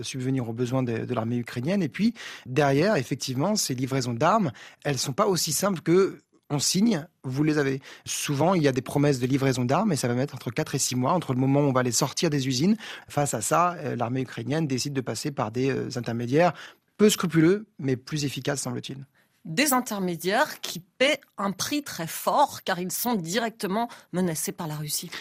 subvenir 0.02 0.48
aux 0.48 0.54
besoins 0.54 0.84
de, 0.84 1.06
de 1.06 1.14
l'armée 1.14 1.38
ukrainienne. 1.38 1.82
Et 1.82 1.90
puis, 1.90 2.14
derrière, 2.46 2.96
effectivement, 2.96 3.56
ces 3.56 3.76
livraisons 3.76 4.14
d'armes, 4.14 4.52
elles 4.84 4.98
sont 4.98 5.14
pas 5.14 5.28
aussi 5.28 5.52
simples 5.52 5.82
que 5.82 6.20
on 6.54 6.60
signe, 6.60 7.08
vous 7.24 7.44
les 7.44 7.58
avez. 7.58 7.82
Souvent, 8.06 8.54
il 8.54 8.64
y 8.64 8.68
a 8.68 8.72
des 8.72 8.82
promesses 8.82 9.20
de 9.20 9.28
livraison 9.28 9.66
d'armes 9.66 9.92
et 9.92 9.96
ça 9.96 10.08
va 10.08 10.14
mettre 10.14 10.36
entre 10.36 10.52
4 10.52 10.76
et 10.76 10.80
6 10.80 10.96
mois, 10.96 11.14
entre 11.14 11.34
le 11.34 11.40
moment 11.40 11.62
où 11.62 11.66
on 11.66 11.74
va 11.74 11.84
les 11.84 11.92
sortir 11.92 12.30
des 12.30 12.48
usines. 12.48 12.78
Face 13.10 13.34
à 13.34 13.42
ça, 13.42 13.74
euh, 13.80 13.96
l'armée 13.96 14.22
ukrainienne 14.22 14.68
décide 14.68 14.94
de 14.94 15.02
passer 15.02 15.32
par 15.32 15.52
des 15.52 15.70
euh, 15.70 15.90
intermédiaires 15.96 16.54
peu 16.98 17.10
scrupuleux, 17.10 17.66
mais 17.80 17.96
plus 17.96 18.26
efficaces, 18.26 18.62
semble-t-il 18.62 19.06
des 19.46 19.74
intermédiaires 19.74 20.62
qui 20.62 20.80
paient 20.80 21.20
un 21.38 21.52
prix 21.52 21.84
très 21.84 22.08
fort 22.08 22.64
car 22.64 22.80
ils 22.80 22.94
sont 22.94 23.16
directement 23.16 23.90
menacés 24.14 24.54
par 24.54 24.68
la 24.68 24.76
Russie. 24.76 25.12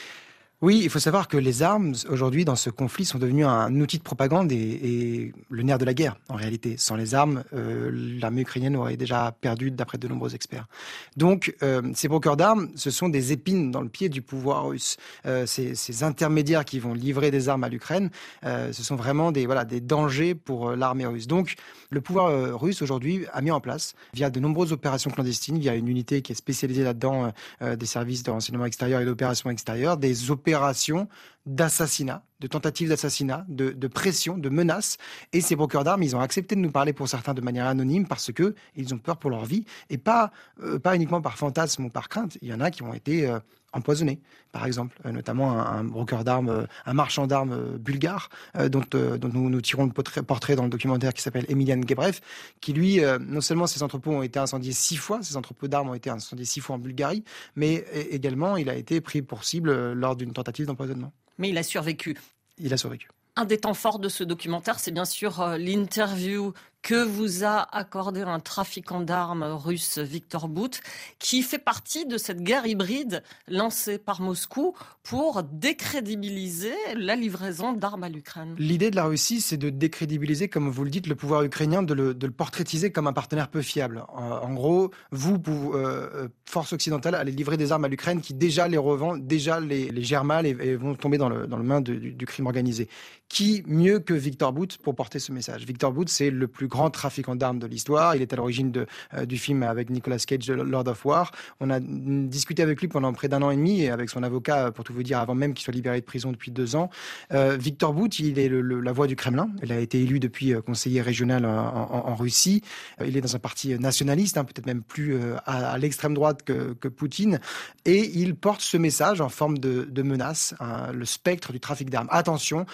Oui, 0.63 0.81
il 0.85 0.91
faut 0.91 1.01
savoir 1.01 1.27
que 1.27 1.37
les 1.37 1.65
armes, 1.65 1.93
aujourd'hui, 2.09 2.45
dans 2.45 2.55
ce 2.55 2.71
conflit, 2.71 3.05
sont 3.05 3.19
devenues 3.19 3.45
un 3.45 3.81
outil 3.81 3.99
de 3.99 4.05
propagande 4.05 4.53
et, 4.53 5.33
le 5.51 5.63
nerf 5.65 5.77
de 5.77 5.85
la 5.85 5.93
guerre, 5.93 6.17
en 6.29 6.37
réalité. 6.37 6.77
Sans 6.77 6.95
les 6.95 7.17
armes, 7.17 7.43
euh, 7.53 7.91
l'armée 8.21 8.43
ukrainienne 8.43 8.77
aurait 8.77 8.97
déjà 8.97 9.37
perdu, 9.41 9.73
d'après 9.73 9.99
de 9.99 10.07
nombreux 10.07 10.37
experts. 10.37 10.69
Donc, 11.17 11.53
euh, 11.65 11.83
ces 11.97 12.07
brokers 12.07 12.37
d'armes, 12.37 12.69
ce 12.77 12.93
sont 12.93 13.09
des 13.09 13.33
épines 13.33 13.73
dans 13.73 13.81
le 13.81 13.89
pied 13.89 14.09
du 14.09 14.23
pouvoir 14.23 14.69
russe. 14.69 14.99
Euh, 15.27 15.47
ces, 15.47 16.05
intermédiaires 16.05 16.65
qui 16.65 16.79
vont 16.79 16.95
livrer 16.95 17.33
des 17.33 17.49
armes 17.49 17.65
à 17.65 17.69
l'Ukraine, 17.69 18.11
ce 18.45 18.83
sont 18.83 18.95
vraiment 18.97 19.33
des, 19.33 19.47
voilà, 19.47 19.65
des 19.65 19.81
dangers 19.81 20.35
pour 20.37 20.73
l'armée 20.77 21.07
russe. 21.07 21.27
Donc, 21.27 21.57
le 21.91 22.01
pouvoir 22.01 22.61
russe, 22.61 22.83
aujourd'hui, 22.83 23.27
a 23.33 23.41
mis 23.41 23.51
en 23.51 23.61
place, 23.61 23.95
via 24.15 24.31
de 24.31 24.39
nombreuses 24.39 24.73
opérations 24.73 25.11
clandestines, 25.11 25.59
via 25.59 25.75
une 25.75 25.89
unité 25.89 26.23
qui 26.23 26.33
est 26.33 26.37
spécialisée 26.37 26.85
là-dedans, 26.85 27.33
des 27.61 27.87
services 27.87 28.23
de 28.23 28.31
renseignement 28.31 28.65
extérieur 28.65 29.01
et 29.01 29.05
d'opérations 29.05 29.51
extérieures, 29.51 29.97
des 29.97 30.31
opérations 30.31 30.52
coopération 30.53 31.09
d'assassinat, 31.45 32.25
de 32.41 32.47
tentatives 32.47 32.89
d'assassinat, 32.89 33.45
de, 33.49 33.71
de, 33.71 33.89
pression, 33.89 34.39
de 34.39 34.49
menaces. 34.49 34.97
Et 35.33 35.41
ces 35.41 35.57
brokers 35.57 35.83
d'armes, 35.83 36.03
ils 36.03 36.15
ont 36.15 36.21
accepté 36.21 36.55
de 36.55 36.61
nous 36.61 36.71
parler 36.71 36.93
pour 36.93 37.09
certains 37.09 37.35
de 37.35 37.41
manière 37.41 37.67
anonyme 37.67 38.07
parce 38.07 38.33
que 38.33 38.55
ils 38.77 38.95
ont 38.95 38.99
peur 38.99 39.17
pour 39.17 39.31
leur 39.31 39.45
vie 39.45 39.65
et 39.91 39.99
pas, 39.99 40.31
euh, 40.63 40.79
pas 40.79 40.95
uniquement 40.95 41.21
par 41.21 41.37
fantasme 41.37 41.85
ou 41.85 41.91
par 41.91 42.09
crainte. 42.09 42.39
Il 42.43 42.49
y 42.49 42.55
en 42.55 42.61
a 42.61 42.71
qui 42.71 42.85
ont 42.85 42.95
été 42.95 43.27
euh, 43.27 43.41
empoisonnés, 43.73 44.21
par 44.53 44.67
exemple, 44.67 44.97
euh, 45.05 45.11
notamment 45.11 45.59
un, 45.59 45.83
broker 45.83 46.23
d'armes, 46.23 46.67
un 46.87 46.95
marchand 46.95 47.27
d'armes 47.27 47.77
bulgare, 47.79 48.29
dont, 48.71 48.83
dont 48.91 49.31
nous, 49.33 49.51
nous, 49.51 49.61
tirons 49.61 49.87
le 49.87 50.23
portrait 50.23 50.55
dans 50.55 50.65
le 50.65 50.71
documentaire 50.71 51.15
qui 51.15 51.23
s'appelle 51.23 51.47
Emilian 51.49 51.81
Gebrev, 51.87 52.21
qui 52.61 52.73
lui, 52.73 53.01
non 53.21 53.41
seulement 53.41 53.67
ses 53.67 53.83
entrepôts 53.83 54.13
ont 54.13 54.23
été 54.23 54.39
incendiés 54.39 54.73
six 54.73 54.97
fois, 54.97 55.23
ses 55.23 55.37
entrepôts 55.37 55.69
d'armes 55.69 55.89
ont 55.89 55.95
été 55.95 56.11
incendiés 56.11 56.45
six 56.45 56.61
fois 56.61 56.77
en 56.77 56.79
Bulgarie, 56.79 57.25
mais 57.57 57.85
également 58.11 58.57
il 58.57 58.69
a 58.69 58.75
été 58.75 59.01
pris 59.01 59.23
pour 59.23 59.45
cible 59.45 59.93
lors 59.93 60.17
d'une 60.17 60.33
tentative 60.33 60.67
d'empoisonnement. 60.67 61.13
Mais 61.43 61.49
il 61.49 61.59
a 61.59 61.65
survécu. 61.65 62.17
Il 62.59 62.73
a 62.73 62.77
survécu. 62.77 63.09
Un 63.35 63.45
des 63.45 63.59
temps 63.59 63.75
forts 63.75 63.99
de 63.99 64.09
ce 64.09 64.23
documentaire, 64.23 64.79
c'est 64.79 64.93
bien 64.93 65.05
sûr 65.05 65.41
euh, 65.41 65.59
l'interview 65.59 66.53
que 66.83 67.05
vous 67.05 67.45
a 67.45 67.69
accordé 67.77 68.23
un 68.23 68.41
trafiquant 68.41 69.01
d'armes 69.01 69.45
russe, 69.45 69.99
Victor 69.99 70.49
Bout, 70.49 70.81
qui 71.19 71.43
fait 71.43 71.59
partie 71.59 72.07
de 72.07 72.19
cette 72.19 72.43
guerre 72.43 72.67
hybride 72.67 73.23
lancée 73.47 73.99
par 73.99 74.21
Moscou 74.21 74.75
pour 75.05 75.45
décrédibiliser 75.45 76.75
la 76.97 77.15
livraison 77.15 77.73
d'armes 77.73 78.03
à 78.03 78.09
l'Ukraine. 78.09 78.57
L'idée 78.59 78.91
de 78.91 78.97
la 78.97 79.05
Russie, 79.05 79.41
c'est 79.41 79.57
de 79.57 79.71
décrédibiliser, 79.71 80.49
comme 80.49 80.69
vous 80.69 80.85
le 80.85 80.91
dites, 80.91 81.07
le 81.07 81.15
pouvoir 81.15 81.45
ukrainien, 81.45 81.83
de 81.83 81.95
le, 81.95 82.15
portraitiser 82.31 82.91
comme 82.91 83.07
un 83.07 83.13
partenaire 83.13 83.49
peu 83.49 83.63
fiable. 83.63 84.05
En, 84.09 84.53
gros, 84.53 84.91
vous, 85.13 85.41
euh, 85.75 86.29
force 86.47 86.73
occidentale, 86.73 87.15
allez 87.15 87.33
livrer 87.33 87.57
des 87.57 87.71
armes 87.71 87.85
à 87.85 87.89
l'Ukraine 87.89 88.21
qui 88.21 88.35
déjà 88.35 88.67
les 88.67 88.79
revend, 88.79 89.17
déjà 89.17 89.61
les, 89.61 89.91
les 89.91 90.03
gèrent 90.03 90.25
mal 90.25 90.47
et, 90.47 90.77
vont 90.77 90.95
tomber 90.95 91.19
dans 91.19 91.29
le, 91.29 91.47
dans 91.47 91.59
le 91.59 91.65
main 91.65 91.81
du, 91.81 92.13
du 92.13 92.27
crime 92.27 92.47
organisé. 92.47 92.89
Qui 93.29 93.63
mieux 93.67 93.99
que 93.99 94.15
Victor 94.15 94.53
Bout 94.53 94.77
pour 94.83 94.95
porter 94.95 95.19
ce 95.19 95.33
message? 95.33 95.65
Victor 95.65 95.93
Bout, 95.93 96.09
c'est 96.09 96.31
le 96.31 96.49
plus 96.49 96.69
grand 96.73 96.89
trafiquant 96.89 97.37
d'armes 97.37 97.59
de 97.59 97.67
l'histoire. 97.67 98.17
Il 98.17 98.23
est 98.23 98.33
à 98.33 98.37
l'origine 98.37 98.73
euh, 99.15 99.27
du 99.27 99.37
film 99.37 99.63
avec 99.63 99.91
Nicolas 99.91 100.17
Cage, 100.17 100.51
Lord 100.51 100.89
of 100.89 101.05
War. 101.05 101.31
On 101.61 101.69
a 101.69 101.79
discuté 101.81 102.63
avec 102.63 102.81
lui 102.81 102.89
pendant 102.89 103.13
près 103.13 103.29
d'un 103.29 103.43
an 103.43 103.51
et 103.51 103.57
demi 103.57 103.83
et 103.83 103.91
avec 103.91 104.09
son 104.09 104.23
avocat, 104.23 104.73
pour 104.73 104.83
tout 104.83 104.95
vous 104.95 105.03
dire, 105.03 105.19
avant 105.19 105.35
même 105.35 105.53
qu'il 105.53 105.65
soit 105.65 105.75
libéré 105.75 106.01
de 106.01 106.07
prison 106.07 106.33
depuis 106.33 106.51
deux 106.51 106.75
ans. 106.75 106.89
Euh, 107.33 107.59
Victor 107.59 107.93
Bout, 107.93 108.19
il 108.19 108.39
est 108.39 108.49
la 108.49 108.93
voix 108.93 109.07
du 109.07 109.17
Kremlin. 109.17 109.51
Il 109.63 109.71
a 109.71 109.79
été 109.79 110.01
élu 110.01 110.19
depuis 110.19 110.55
euh, 110.55 110.63
conseiller 110.63 111.03
régional 111.03 111.45
en, 111.45 112.15
Russie. 112.15 112.63
il 113.05 113.17
est 113.17 113.21
dans 113.21 113.37
un 113.37 113.39
parti 113.39 113.79
nationaliste, 113.79 114.37
hein, 114.39 114.45
peut-être 114.45 114.67
même 114.67 114.83
plus 114.83 115.17
à, 115.47 115.77
l'extrême 115.79 116.15
droite 116.15 116.43
que, 116.45 116.89
Poutine. 116.89 117.41
Et 117.85 118.11
il 118.19 118.35
porte 118.35 118.61
ce 118.61 118.77
message 118.77 119.21
en 119.21 119.29
forme 119.29 119.59
de, 119.59 120.03
menace, 120.03 120.55
hein, 120.61 120.93
le 120.93 121.05
spectre 121.05 121.53
du 121.53 121.61
trafic 121.61 121.91
d'armes. 121.91 122.09
Attention, 122.11 122.67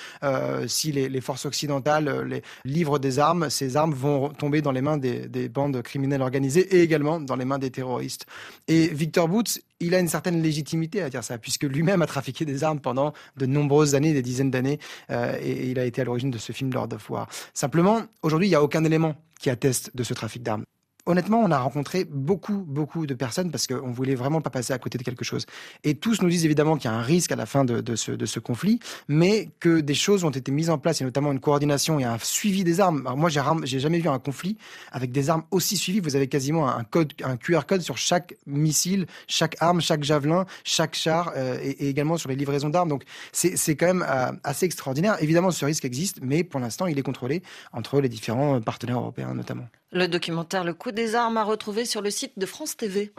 si 0.66 0.92
les, 0.92 1.08
les, 1.08 1.20
forces 1.20 1.46
occidentales 1.46 2.26
les 2.26 2.42
livrent 2.64 2.98
des 2.98 3.18
armes, 3.18 3.48
ces 3.50 3.76
armes 3.76 3.87
vont 3.94 4.30
tomber 4.30 4.62
dans 4.62 4.72
les 4.72 4.82
mains 4.82 4.96
des, 4.96 5.48
bandes 5.48 5.80
criminelles 5.82 6.22
organisées 6.22 6.76
et 6.76 6.82
également 6.82 7.20
dans 7.20 7.36
les 7.36 7.44
mains 7.44 7.58
des 7.58 7.70
terroristes. 7.70 8.26
Et 8.66 8.88
Victor 8.88 9.28
Boots, 9.28 9.60
il 9.80 9.94
a 9.94 10.00
une 10.00 10.08
certaine 10.08 10.42
légitimité 10.42 11.02
à 11.02 11.10
dire 11.10 11.24
ça, 11.24 11.38
puisque 11.38 11.64
lui-même 11.64 12.02
a 12.02 12.06
trafiqué 12.06 12.44
des 12.44 12.64
armes 12.64 12.80
pendant 12.80 13.12
de 13.36 13.46
nombreuses 13.46 13.94
années, 13.94 14.12
des 14.12 14.22
dizaines 14.22 14.50
d'années, 14.50 14.78
euh, 15.10 15.36
et 15.40 15.70
il 15.70 15.78
a 15.78 15.84
été 15.84 16.00
à 16.00 16.04
l'origine 16.04 16.30
de 16.30 16.38
ce 16.38 16.52
film 16.52 16.72
Lord 16.72 16.88
of 16.92 17.08
War. 17.10 17.28
Simplement, 17.54 18.02
aujourd'hui, 18.22 18.48
il 18.48 18.50
n'y 18.50 18.56
a 18.56 18.62
aucun 18.62 18.84
élément 18.84 19.14
qui 19.40 19.50
atteste 19.50 19.94
de 19.94 20.02
ce 20.02 20.14
trafic 20.14 20.42
d'armes 20.42 20.64
honnêtement, 21.08 21.40
on 21.40 21.50
a 21.50 21.58
rencontré 21.58 22.04
beaucoup, 22.04 22.64
beaucoup 22.66 23.06
de 23.06 23.14
personnes 23.14 23.50
parce 23.50 23.66
qu'on 23.66 23.90
voulait 23.90 24.14
vraiment 24.14 24.42
pas 24.42 24.50
passer 24.50 24.74
à 24.74 24.78
côté 24.78 24.98
de 24.98 25.02
quelque 25.02 25.24
chose. 25.24 25.46
Et 25.82 25.94
tous 25.94 26.20
nous 26.20 26.28
disent 26.28 26.44
évidemment 26.44 26.76
qu'il 26.76 26.90
y 26.90 26.94
a 26.94 26.96
un 26.96 27.02
risque 27.02 27.32
à 27.32 27.36
la 27.36 27.46
fin 27.46 27.64
de, 27.64 27.96
ce, 27.96 28.38
conflit, 28.38 28.78
mais 29.08 29.48
que 29.58 29.80
des 29.80 29.94
choses 29.94 30.24
ont 30.24 30.30
été 30.30 30.52
mises 30.52 30.68
en 30.68 30.78
place, 30.78 31.00
et 31.00 31.04
notamment 31.04 31.32
une 31.32 31.40
coordination 31.40 31.98
et 31.98 32.04
un 32.04 32.18
suivi 32.18 32.62
des 32.62 32.80
armes. 32.80 33.06
Alors 33.06 33.16
moi, 33.16 33.30
j'ai 33.30 33.80
jamais 33.80 33.98
vu 33.98 34.08
un 34.08 34.18
conflit 34.18 34.58
avec 34.92 35.10
des 35.10 35.30
armes 35.30 35.44
aussi 35.50 35.78
suivies. 35.78 36.00
Vous 36.00 36.14
avez 36.14 36.28
quasiment 36.28 36.68
un 36.68 36.84
code, 36.84 37.14
un 37.24 37.38
QR 37.38 37.62
code 37.66 37.80
sur 37.80 37.96
chaque 37.96 38.36
missile, 38.46 39.06
chaque 39.26 39.56
arme, 39.60 39.80
chaque 39.80 40.04
javelin, 40.04 40.44
chaque 40.62 40.94
char, 40.94 41.32
euh, 41.36 41.58
et, 41.62 41.88
également 41.88 42.18
sur 42.18 42.28
les 42.28 42.36
livraisons 42.36 42.68
d'armes. 42.68 42.90
Donc 42.90 43.04
c'est 43.32 43.76
quand 43.76 43.86
même 43.86 44.04
euh, 44.06 44.32
assez 44.44 44.66
extraordinaire. 44.66 45.16
Évidemment, 45.22 45.50
ce 45.50 45.64
risque 45.64 45.86
existe, 45.86 46.18
mais 46.22 46.44
pour 46.44 46.60
l'instant, 46.60 46.86
il 46.86 46.98
est 46.98 47.02
contrôlé 47.02 47.42
entre 47.72 48.00
les 48.02 48.10
différents 48.10 48.60
partenaires 48.60 48.98
européens 48.98 49.32
notamment. 49.32 49.64
Le 49.90 50.06
documentaire 50.06 50.64
Le 50.64 50.74
coup 50.74 50.92
des 50.98 51.14
armes 51.14 51.36
à 51.36 51.44
retrouver 51.44 51.84
sur 51.84 52.02
le 52.02 52.10
site 52.10 52.32
de 52.38 52.44
France 52.44 52.76
TV. 52.76 53.12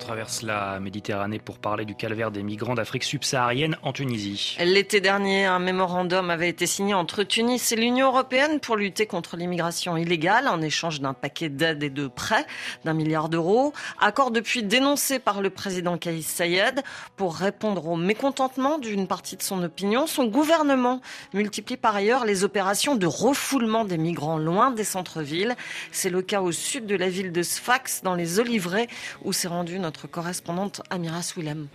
Traverse 0.00 0.42
la 0.42 0.80
Méditerranée 0.80 1.38
pour 1.38 1.58
parler 1.58 1.84
du 1.84 1.94
calvaire 1.94 2.30
des 2.30 2.42
migrants 2.42 2.74
d'Afrique 2.74 3.04
subsaharienne 3.04 3.76
en 3.82 3.92
Tunisie. 3.92 4.56
L'été 4.58 5.00
dernier, 5.00 5.44
un 5.44 5.60
mémorandum 5.60 6.30
avait 6.30 6.48
été 6.48 6.66
signé 6.66 6.94
entre 6.94 7.22
Tunis 7.22 7.70
et 7.70 7.76
l'Union 7.76 8.08
européenne 8.08 8.58
pour 8.58 8.76
lutter 8.76 9.06
contre 9.06 9.36
l'immigration 9.36 9.96
illégale 9.96 10.48
en 10.48 10.60
échange 10.62 11.00
d'un 11.00 11.12
paquet 11.12 11.50
d'aides 11.50 11.82
et 11.82 11.90
de 11.90 12.08
prêts 12.08 12.46
d'un 12.84 12.94
milliard 12.94 13.28
d'euros. 13.28 13.72
Accord 14.00 14.30
depuis 14.30 14.62
dénoncé 14.62 15.18
par 15.18 15.42
le 15.42 15.50
président 15.50 15.98
Kaïs 15.98 16.26
Sayed 16.26 16.82
pour 17.16 17.36
répondre 17.36 17.86
au 17.86 17.96
mécontentement 17.96 18.78
d'une 18.78 19.06
partie 19.06 19.36
de 19.36 19.42
son 19.42 19.62
opinion. 19.62 20.06
Son 20.06 20.24
gouvernement 20.24 21.02
multiplie 21.34 21.76
par 21.76 21.94
ailleurs 21.94 22.24
les 22.24 22.42
opérations 22.42 22.96
de 22.96 23.06
refoulement 23.06 23.84
des 23.84 23.98
migrants 23.98 24.38
loin 24.38 24.70
des 24.70 24.84
centres-villes. 24.84 25.54
C'est 25.92 26.10
le 26.10 26.22
cas 26.22 26.40
au 26.40 26.52
sud 26.52 26.86
de 26.86 26.96
la 26.96 27.10
ville 27.10 27.32
de 27.32 27.42
Sfax, 27.42 28.02
dans 28.02 28.14
les 28.14 28.40
Oliveraies, 28.40 28.88
où 29.24 29.34
s'est 29.34 29.48
rendu 29.48 29.78
notre 29.78 29.89
correspondante 30.10 30.82
Amira 30.90 31.22
Swilem. 31.22 31.68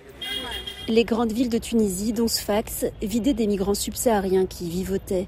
Les 0.87 1.03
grandes 1.03 1.31
villes 1.31 1.49
de 1.49 1.57
Tunisie, 1.57 2.13
dont 2.13 2.27
Sfax, 2.27 2.85
vidaient 3.01 3.33
des 3.33 3.47
migrants 3.47 3.73
subsahariens 3.73 4.45
qui 4.45 4.69
vivotaient. 4.69 5.27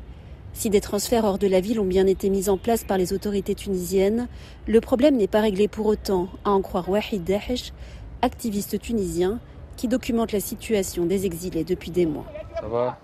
Si 0.54 0.70
des 0.70 0.82
transferts 0.82 1.24
hors 1.24 1.38
de 1.38 1.48
la 1.48 1.60
ville 1.60 1.80
ont 1.80 1.86
bien 1.86 2.08
été 2.08 2.30
mis 2.30 2.50
en 2.50 2.58
place 2.58 2.84
par 2.84 2.98
les 2.98 3.14
autorités 3.14 3.54
tunisiennes, 3.54 4.28
le 4.66 4.82
problème 4.82 5.16
n'est 5.16 5.28
pas 5.28 5.42
réglé 5.42 5.68
pour 5.68 5.86
autant, 5.86 6.30
à 6.46 6.52
en 6.52 6.62
croire 6.62 6.90
Wahid 6.90 7.24
Dahesh, 7.24 7.74
activiste 8.22 8.80
tunisien 8.80 9.40
qui 9.76 9.88
documente 9.88 10.32
la 10.32 10.40
situation 10.40 11.06
des 11.06 11.26
exilés 11.26 11.64
depuis 11.64 11.92
des 11.92 12.08
mois. 12.08 12.26
Ça 12.60 12.68
va 12.68 13.00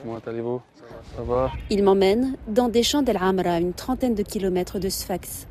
Comment 0.00 0.18
allez-vous? 0.26 0.62
Ça 1.14 1.22
va? 1.22 1.52
Il 1.70 1.82
m'emmène 1.82 2.36
dans 2.48 2.68
des 2.68 2.82
champs 2.82 3.02
d'El 3.02 3.18
Amra, 3.18 3.60
une 3.60 3.74
trentaine 3.74 4.14
de 4.14 4.22
kilomètres 4.22 4.78
de 4.78 4.88
Sfax. 4.88 5.46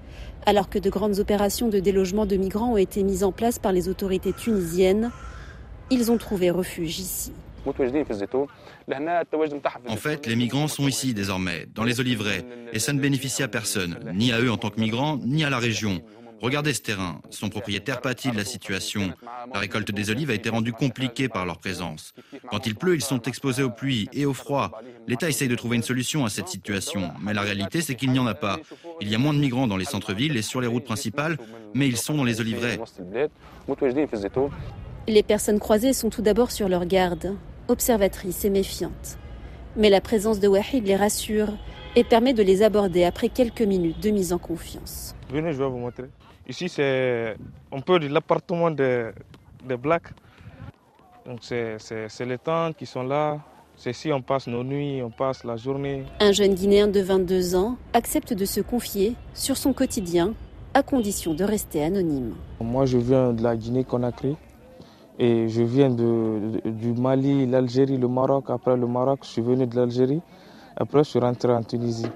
Alors 0.45 0.69
que 0.69 0.79
de 0.79 0.89
grandes 0.89 1.19
opérations 1.19 1.69
de 1.69 1.79
délogement 1.79 2.25
de 2.25 2.35
migrants 2.35 2.73
ont 2.73 2.77
été 2.77 3.03
mises 3.03 3.23
en 3.23 3.31
place 3.31 3.59
par 3.59 3.71
les 3.71 3.87
autorités 3.87 4.33
tunisiennes, 4.33 5.11
ils 5.89 6.11
ont 6.11 6.17
trouvé 6.17 6.51
refuge 6.51 6.99
ici. 6.99 7.31
En 7.65 7.71
fait, 9.95 10.27
les 10.27 10.35
migrants 10.35 10.67
sont 10.67 10.85
ici 10.87 11.13
désormais, 11.13 11.65
dans 11.73 11.85
les 11.85 12.01
oliveraies, 12.01 12.43
et 12.73 12.79
ça 12.79 12.91
ne 12.91 12.99
bénéficie 12.99 13.41
à 13.41 13.47
personne, 13.47 13.97
ni 14.13 14.33
à 14.33 14.41
eux 14.41 14.51
en 14.51 14.57
tant 14.57 14.69
que 14.69 14.81
migrants, 14.81 15.17
ni 15.23 15.45
à 15.45 15.49
la 15.49 15.59
région. 15.59 16.01
Regardez 16.43 16.73
ce 16.73 16.81
terrain. 16.81 17.21
Son 17.29 17.47
propriétaire 17.47 18.01
pâtit 18.01 18.29
de 18.29 18.35
la 18.35 18.43
situation. 18.43 19.13
La 19.53 19.61
récolte 19.61 19.91
des 19.91 20.09
olives 20.09 20.29
a 20.29 20.33
été 20.33 20.49
rendue 20.49 20.73
compliquée 20.73 21.29
par 21.29 21.45
leur 21.45 21.57
présence. 21.57 22.13
Quand 22.49 22.67
il 22.67 22.75
pleut, 22.75 22.95
ils 22.95 23.01
sont 23.01 23.21
exposés 23.21 23.63
aux 23.63 23.69
pluies 23.69 24.09
et 24.11 24.25
au 24.25 24.33
froid. 24.33 24.81
L'État 25.07 25.29
essaye 25.29 25.47
de 25.47 25.55
trouver 25.55 25.77
une 25.77 25.83
solution 25.83 26.25
à 26.25 26.29
cette 26.29 26.49
situation, 26.49 27.11
mais 27.21 27.33
la 27.33 27.43
réalité, 27.43 27.79
c'est 27.79 27.95
qu'il 27.95 28.11
n'y 28.11 28.19
en 28.19 28.27
a 28.27 28.33
pas. 28.33 28.59
Il 28.99 29.09
y 29.09 29.15
a 29.15 29.17
moins 29.17 29.33
de 29.33 29.39
migrants 29.39 29.67
dans 29.67 29.77
les 29.77 29.85
centres-villes 29.85 30.35
et 30.35 30.41
sur 30.41 30.59
les 30.59 30.67
routes 30.67 30.83
principales, 30.83 31.37
mais 31.73 31.87
ils 31.87 31.95
sont 31.95 32.15
dans 32.15 32.25
les 32.25 32.41
oliveraies. 32.41 32.77
Les 35.07 35.23
personnes 35.23 35.59
croisées 35.59 35.93
sont 35.93 36.09
tout 36.09 36.21
d'abord 36.21 36.51
sur 36.51 36.67
leur 36.67 36.85
garde, 36.85 37.37
observatrices 37.69 38.43
et 38.43 38.49
méfiantes. 38.49 39.17
Mais 39.77 39.89
la 39.89 40.01
présence 40.01 40.41
de 40.41 40.49
Wahid 40.49 40.85
les 40.85 40.97
rassure 40.97 41.53
et 41.95 42.03
permet 42.03 42.33
de 42.33 42.43
les 42.43 42.63
aborder 42.63 43.05
après 43.05 43.29
quelques 43.29 43.61
minutes 43.61 44.01
de 44.01 44.09
mise 44.09 44.33
en 44.33 44.39
confiance. 44.39 45.15
Venez, 45.29 45.53
je 45.53 45.59
vais 45.59 45.69
vous 45.69 45.77
montrer. 45.77 46.09
Ici, 46.47 46.67
c'est 46.67 47.35
un 47.71 47.79
peu 47.79 47.97
l'appartement 47.99 48.69
des, 48.69 49.11
des 49.65 49.77
Blacks. 49.77 50.09
Donc, 51.25 51.39
c'est 51.41 52.25
les 52.25 52.37
tentes 52.37 52.75
qui 52.75 52.85
sont 52.85 53.03
là. 53.03 53.39
C'est 53.75 53.89
ici 53.89 54.11
on 54.13 54.21
passe 54.21 54.45
nos 54.47 54.63
nuits, 54.63 55.01
on 55.01 55.09
passe 55.09 55.43
la 55.43 55.55
journée. 55.57 56.03
Un 56.19 56.31
jeune 56.31 56.53
Guinéen 56.53 56.87
de 56.87 56.99
22 57.01 57.55
ans 57.55 57.75
accepte 57.93 58.33
de 58.33 58.45
se 58.45 58.61
confier 58.61 59.15
sur 59.33 59.57
son 59.57 59.73
quotidien 59.73 60.33
à 60.75 60.83
condition 60.83 61.33
de 61.33 61.43
rester 61.43 61.83
anonyme. 61.83 62.35
Moi, 62.61 62.85
je 62.85 62.97
viens 62.97 63.33
de 63.33 63.41
la 63.41 63.55
Guinée-Conakry 63.55 64.35
et 65.17 65.47
je 65.47 65.63
viens 65.63 65.89
de, 65.89 66.61
du 66.65 66.93
Mali, 66.93 67.47
l'Algérie, 67.47 67.97
le 67.97 68.07
Maroc. 68.07 68.45
Après 68.49 68.75
le 68.77 68.85
Maroc, 68.85 69.19
je 69.23 69.29
suis 69.29 69.41
venu 69.41 69.65
de 69.65 69.75
l'Algérie. 69.75 70.21
Après, 70.75 71.03
je 71.03 71.09
suis 71.09 71.19
rentré 71.19 71.51
en 71.51 71.63
Tunisie. 71.63 72.07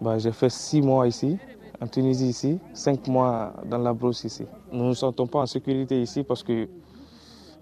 Bah, 0.00 0.18
j'ai 0.18 0.32
fait 0.32 0.50
six 0.50 0.82
mois 0.82 1.06
ici 1.06 1.38
en 1.82 1.88
Tunisie 1.88 2.28
ici, 2.28 2.60
cinq 2.72 3.08
mois 3.08 3.54
dans 3.64 3.78
la 3.78 3.92
brousse 3.92 4.22
ici. 4.22 4.44
Nous 4.70 4.84
ne 4.84 4.88
nous 4.90 4.94
sentons 4.94 5.26
pas 5.26 5.40
en 5.40 5.46
sécurité 5.46 6.00
ici 6.00 6.22
parce 6.22 6.44
que 6.44 6.68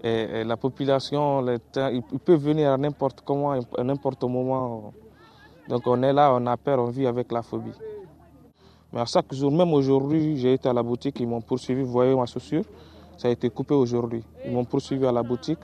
eh, 0.03 0.27
eh, 0.33 0.43
la 0.43 0.57
population, 0.57 1.43
ils 1.47 2.03
peuvent 2.23 2.39
venir 2.39 2.71
à 2.71 2.77
n'importe 2.77 3.21
comment, 3.25 3.51
à 3.51 3.83
n'importe 3.83 4.23
moment. 4.23 4.93
Donc 5.67 5.87
on 5.87 6.03
est 6.03 6.13
là, 6.13 6.33
on 6.35 6.45
a 6.45 6.55
peur, 6.55 6.79
on 6.79 6.91
vit 6.91 7.07
avec 7.07 7.31
la 7.31 7.41
phobie. 7.41 7.71
Mais 8.93 8.99
à 8.99 9.05
chaque 9.05 9.33
jour, 9.33 9.51
même 9.51 9.73
aujourd'hui, 9.73 10.37
j'ai 10.37 10.53
été 10.53 10.69
à 10.69 10.73
la 10.73 10.83
boutique, 10.83 11.19
ils 11.19 11.27
m'ont 11.27 11.41
poursuivi, 11.41 11.81
vous 11.81 11.91
voyez 11.91 12.15
ma 12.15 12.27
chaussure, 12.27 12.63
ça 13.17 13.27
a 13.27 13.31
été 13.31 13.49
coupé 13.49 13.73
aujourd'hui. 13.73 14.23
Ils 14.45 14.51
m'ont 14.51 14.65
poursuivi 14.65 15.05
à 15.07 15.11
la 15.11 15.23
boutique. 15.23 15.59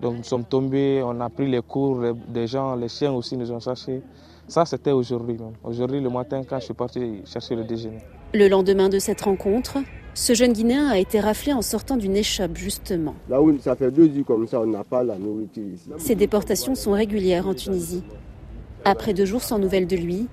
Donc 0.00 0.16
nous 0.16 0.24
sommes 0.24 0.44
tombés, 0.44 1.02
on 1.04 1.20
a 1.20 1.28
pris 1.28 1.48
les 1.48 1.62
cours 1.62 2.00
des 2.28 2.48
gens, 2.48 2.74
les 2.74 2.88
chiens 2.88 3.12
aussi 3.12 3.36
nous 3.36 3.52
ont 3.52 3.60
cherchés. 3.60 4.02
Ça, 4.48 4.64
c'était 4.64 4.92
aujourd'hui 4.92 5.34
même. 5.34 5.54
Aujourd'hui, 5.64 6.00
le 6.00 6.08
matin, 6.08 6.42
quand 6.48 6.60
je 6.60 6.66
suis 6.66 6.74
parti 6.74 7.22
chercher 7.24 7.56
le 7.56 7.64
déjeuner. 7.64 7.98
Le 8.32 8.48
lendemain 8.48 8.88
de 8.88 8.98
cette 8.98 9.20
rencontre, 9.22 9.78
ce 10.14 10.34
jeune 10.34 10.52
Guinéen 10.52 10.88
a 10.88 10.98
été 10.98 11.18
raflé 11.18 11.52
en 11.52 11.62
sortant 11.62 11.96
d'une 11.96 12.16
échoppe, 12.16 12.56
justement. 12.56 13.14
Là 13.28 13.42
où 13.42 13.58
ça 13.58 13.74
fait 13.74 13.90
deux 13.90 14.08
jours 14.12 14.24
comme 14.24 14.46
ça, 14.46 14.60
on 14.60 14.66
n'a 14.66 14.84
pas 14.84 15.02
la 15.02 15.18
nourriture 15.18 15.64
ici. 15.74 15.90
Ces 15.98 16.14
déportations 16.14 16.74
sont 16.74 16.92
régulières 16.92 17.48
en 17.48 17.54
Tunisie. 17.54 18.04
Après 18.84 19.14
deux 19.14 19.24
jours 19.24 19.42
sans 19.42 19.58
nouvelles 19.58 19.88
de 19.88 19.96
lui, 19.96 20.28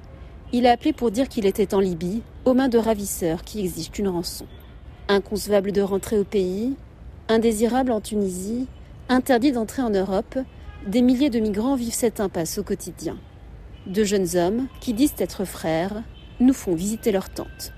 il 0.51 0.67
a 0.67 0.71
appelé 0.71 0.93
pour 0.93 1.09
dire 1.09 1.27
qu'il 1.27 1.47
était 1.47 1.73
en 1.73 1.79
Libye, 1.79 2.21
aux 2.45 2.53
mains 2.53 2.69
de 2.69 2.77
ravisseurs 2.77 3.41
qui 3.43 3.61
exigent 3.61 3.97
une 3.97 4.09
rançon. 4.09 4.45
Inconcevable 5.07 5.71
de 5.71 5.81
rentrer 5.81 6.19
au 6.19 6.23
pays, 6.23 6.75
indésirable 7.29 7.91
en 7.91 7.99
Tunisie, 7.99 8.67
interdit 9.09 9.51
d'entrer 9.51 9.81
en 9.81 9.89
Europe, 9.89 10.37
des 10.85 11.01
milliers 11.01 11.31
de 11.31 11.39
migrants 11.39 11.75
vivent 11.75 11.93
cette 11.93 12.19
impasse 12.19 12.59
au 12.59 12.63
quotidien. 12.63 13.17
De 13.85 14.03
jeunes 14.05 14.27
hommes, 14.35 14.67
qui 14.79 14.93
disent 14.93 15.15
être 15.17 15.43
frères, 15.45 16.03
nous 16.39 16.53
font 16.53 16.73
visiter 16.73 17.11
leur 17.11 17.29
tente. 17.29 17.73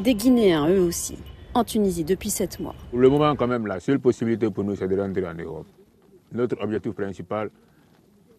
Des 0.00 0.14
Guinéens, 0.14 0.68
eux 0.68 0.80
aussi, 0.80 1.16
en 1.54 1.62
Tunisie 1.64 2.04
depuis 2.04 2.30
sept 2.30 2.58
mois. 2.58 2.74
Pour 2.90 2.98
le 2.98 3.08
moment, 3.08 3.34
quand 3.36 3.46
même, 3.46 3.66
la 3.66 3.78
seule 3.80 4.00
possibilité 4.00 4.50
pour 4.50 4.64
nous, 4.64 4.74
c'est 4.74 4.88
de 4.88 5.00
rentrer 5.00 5.26
en 5.26 5.34
Europe. 5.34 5.66
Notre 6.32 6.60
objectif 6.60 6.92
principal, 6.92 7.50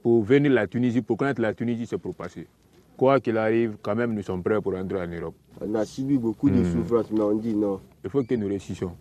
pour 0.04 0.24
venir 0.24 0.52
à 0.52 0.56
la 0.56 0.68
Tunisie, 0.68 1.02
pour 1.02 1.16
connaître 1.18 1.42
la 1.42 1.54
Tunisie, 1.54 1.88
c'est 1.88 1.98
pour 1.98 2.14
passer. 2.14 2.48
Quoi 2.98 3.20
qu'il 3.22 3.38
arrive, 3.38 3.78
quand 3.82 3.96
même, 3.96 4.14
nous 4.14 4.24
sommes 4.24 4.44
prêts 4.44 4.62
pour 4.62 4.74
rentrer 4.74 5.02
en 5.02 5.08
Europe. 5.08 5.36
On 5.62 5.74
a 5.76 5.86
subi 5.86 6.18
beaucoup 6.18 6.50
de 6.50 6.60
hmm. 6.60 6.72
souffrances, 6.74 7.12
mais 7.12 7.22
on 7.22 7.36
dit 7.36 7.56
non. 7.56 7.80
Il 8.04 8.10
faut 8.10 8.24
que 8.24 8.36
nous 8.36 8.48
réussissions. 8.48 8.96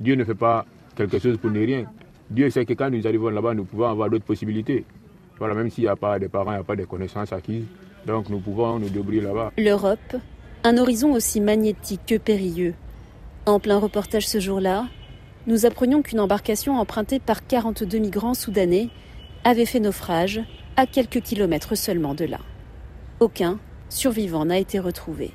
Dieu 0.00 0.14
ne 0.14 0.24
fait 0.24 0.34
pas 0.34 0.64
quelque 0.94 1.18
chose 1.18 1.36
pour 1.36 1.50
ne 1.50 1.58
rien. 1.60 1.84
Dieu 2.30 2.48
sait 2.50 2.64
que 2.64 2.72
quand 2.72 2.90
nous 2.90 3.06
arrivons 3.06 3.28
là-bas, 3.28 3.54
nous 3.54 3.64
pouvons 3.64 3.86
avoir 3.86 4.08
d'autres 4.08 4.24
possibilités. 4.24 4.84
Voilà, 5.38 5.54
même 5.54 5.70
s'il 5.70 5.84
n'y 5.84 5.90
a 5.90 5.96
pas 5.96 6.18
de 6.18 6.26
parents, 6.26 6.52
il 6.52 6.54
n'y 6.54 6.60
a 6.60 6.64
pas 6.64 6.76
de 6.76 6.84
connaissances 6.84 7.32
acquises. 7.32 7.64
Donc 8.06 8.28
nous 8.28 8.38
pouvons 8.38 8.78
nous 8.78 8.88
débrouiller 8.88 9.22
là-bas. 9.22 9.52
L'Europe, 9.58 10.16
un 10.62 10.78
horizon 10.78 11.12
aussi 11.12 11.40
magnétique 11.40 12.02
que 12.06 12.16
périlleux. 12.16 12.74
En 13.46 13.60
plein 13.60 13.78
reportage 13.78 14.26
ce 14.26 14.40
jour-là, 14.40 14.86
nous 15.46 15.66
apprenions 15.66 16.02
qu'une 16.02 16.20
embarcation 16.20 16.78
empruntée 16.78 17.18
par 17.18 17.46
42 17.46 17.98
migrants 17.98 18.34
soudanais 18.34 18.88
avait 19.44 19.66
fait 19.66 19.80
naufrage 19.80 20.40
à 20.76 20.86
quelques 20.86 21.20
kilomètres 21.20 21.74
seulement 21.74 22.14
de 22.14 22.24
là. 22.24 22.38
Aucun 23.20 23.58
survivant 23.88 24.44
n'a 24.44 24.58
été 24.58 24.78
retrouvé. 24.78 25.32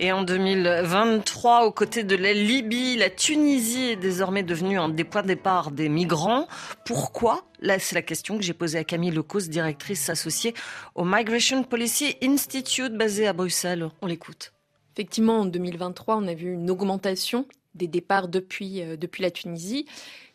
Et 0.00 0.10
en 0.10 0.22
2023, 0.22 1.66
aux 1.66 1.72
côtés 1.72 2.02
de 2.02 2.16
la 2.16 2.32
Libye, 2.32 2.96
la 2.96 3.10
Tunisie 3.10 3.90
est 3.90 3.96
désormais 3.96 4.42
devenue 4.42 4.78
un 4.78 4.88
des 4.88 5.04
points 5.04 5.22
de 5.22 5.28
départ 5.28 5.70
des 5.70 5.88
migrants. 5.88 6.48
Pourquoi? 6.84 7.44
Là, 7.60 7.78
c'est 7.78 7.94
la 7.94 8.02
question 8.02 8.38
que 8.38 8.42
j'ai 8.42 8.54
posée 8.54 8.78
à 8.78 8.84
Camille 8.84 9.10
Lecause, 9.10 9.48
directrice 9.48 10.08
associée 10.08 10.54
au 10.94 11.04
Migration 11.04 11.62
Policy 11.62 12.16
Institute 12.22 12.96
basé 12.96 13.26
à 13.26 13.32
Bruxelles. 13.32 13.88
On 14.00 14.06
l'écoute. 14.06 14.52
Effectivement, 14.94 15.40
en 15.40 15.44
2023, 15.44 16.16
on 16.16 16.26
a 16.26 16.34
vu 16.34 16.52
une 16.52 16.70
augmentation 16.70 17.46
des 17.74 17.86
départs 17.86 18.28
depuis, 18.28 18.82
euh, 18.82 18.96
depuis 18.96 19.22
la 19.22 19.30
Tunisie. 19.30 19.86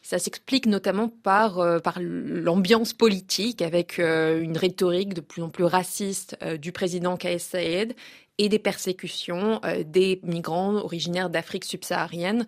Ça 0.01 0.19
s'explique 0.19 0.65
notamment 0.65 1.09
par, 1.09 1.59
euh, 1.59 1.79
par 1.79 1.99
l'ambiance 1.99 2.93
politique 2.93 3.61
avec 3.61 3.99
euh, 3.99 4.41
une 4.41 4.57
rhétorique 4.57 5.13
de 5.13 5.21
plus 5.21 5.41
en 5.41 5.49
plus 5.49 5.65
raciste 5.65 6.37
du 6.59 6.71
président 6.71 7.17
Kais 7.17 7.39
Saïed 7.39 7.95
et 8.37 8.49
des 8.49 8.59
persécutions 8.59 9.59
des 9.85 10.19
migrants 10.23 10.75
originaires 10.75 11.29
d'Afrique 11.29 11.65
subsaharienne, 11.65 12.45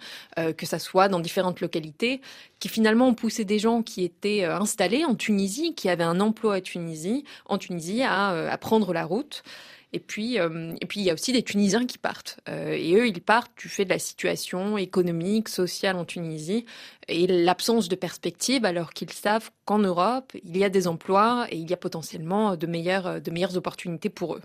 que 0.58 0.66
ça 0.66 0.80
soit 0.80 1.08
dans 1.08 1.20
différentes 1.20 1.62
localités, 1.62 2.22
qui 2.60 2.70
finalement 2.70 3.08
ont 3.08 3.14
poussé 3.14 3.46
des 3.46 3.60
gens 3.60 3.82
qui 3.82 4.04
étaient 4.04 4.44
installés 4.44 5.06
en 5.06 5.16
Tunisie, 5.16 5.74
qui 5.74 5.90
avaient 5.90 6.04
un 6.04 6.20
emploi 6.20 6.56
à 6.56 6.62
Tunisie, 6.62 7.24
en 7.46 7.58
Tunisie, 7.58 8.04
à, 8.04 8.58
prendre 8.60 8.94
la 8.94 9.06
route. 9.06 9.44
Et 9.92 10.00
puis, 10.00 10.40
euh, 10.40 10.74
et 10.82 10.86
puis 10.86 11.00
il 11.00 11.04
y 11.04 11.10
a 11.10 11.14
aussi 11.14 11.32
des 11.34 11.42
Tunisiens 11.42 11.86
qui 11.86 11.98
partent. 11.98 12.40
Euh, 12.48 12.74
et 12.74 12.94
eux, 12.96 13.08
ils 13.08 13.22
partent 13.22 13.52
du 13.58 13.70
fait 13.70 13.86
de 13.86 13.90
la 13.90 14.00
situation 14.00 14.78
économique, 14.78 15.50
sociale 15.50 15.96
en 15.96 16.06
Tunisie 16.06 16.66
et 17.08 17.26
l'absence 17.26 17.90
de 17.90 17.96
perspective, 17.96 18.66
alors 18.66 18.94
qu'ils 18.94 19.12
savent 19.12 19.50
qu'en 19.66 19.80
Europe, 19.80 20.34
il 20.44 20.58
y 20.58 20.64
a 20.64 20.70
des 20.70 20.88
emplois 20.88 21.48
et 21.50 21.58
il 21.58 21.70
y 21.70 21.74
a 21.74 21.78
potentiellement 21.78 22.56
de 22.56 22.68
meilleures, 22.68 23.20
de 23.20 23.32
meilleures 23.32 23.58
opportunités 23.58 24.10
pour 24.10 24.36
eux. 24.36 24.42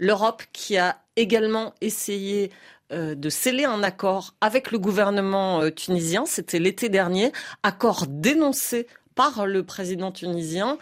L'Europe 0.00 0.42
qui 0.52 0.76
a 0.76 0.98
également 1.14 1.72
essayé 1.80 2.50
euh, 2.90 3.14
de 3.14 3.30
sceller 3.30 3.64
un 3.64 3.84
accord 3.84 4.34
avec 4.40 4.72
le 4.72 4.80
gouvernement 4.80 5.70
tunisien, 5.70 6.26
c'était 6.26 6.58
l'été 6.58 6.88
dernier, 6.88 7.30
accord 7.62 8.06
dénoncé 8.08 8.88
par 9.14 9.46
le 9.46 9.62
président 9.62 10.10
tunisien. 10.10 10.76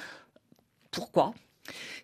Pourquoi? 0.91 1.35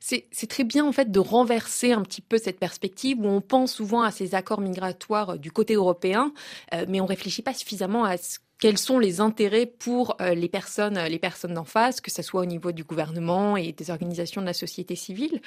C'est 0.01 0.47
très 0.49 0.65
bien 0.65 0.85
en 0.85 0.93
fait 0.93 1.11
de 1.11 1.19
renverser 1.19 1.93
un 1.93 2.03
petit 2.03 2.21
peu 2.21 2.37
cette 2.37 2.59
perspective 2.59 3.19
où 3.21 3.27
on 3.27 3.41
pense 3.41 3.73
souvent 3.73 4.03
à 4.03 4.11
ces 4.11 4.35
accords 4.35 4.61
migratoires 4.61 5.31
euh, 5.31 5.37
du 5.39 5.51
côté 5.51 5.75
européen, 5.75 6.33
euh, 6.75 6.85
mais 6.89 7.01
on 7.01 7.07
réfléchit 7.07 7.41
pas 7.41 7.55
suffisamment 7.55 8.05
à 8.05 8.17
ce 8.17 8.39
quels 8.61 8.79
sont 8.79 8.99
les 8.99 9.21
intérêts 9.21 9.67
pour 9.67 10.17
euh, 10.21 10.35
les 10.35 10.49
personnes, 10.49 10.99
les 10.99 11.19
personnes 11.19 11.55
d'en 11.55 11.65
face, 11.65 12.01
que 12.01 12.11
ce 12.11 12.23
soit 12.23 12.41
au 12.41 12.47
niveau 12.47 12.73
du 12.73 12.85
gouvernement 12.85 13.57
et 13.57 13.73
des 13.73 13.91
organisations 13.91 14.41
de 14.41 14.47
la 14.47 14.55
société 14.55 14.95
civile. 14.95 15.43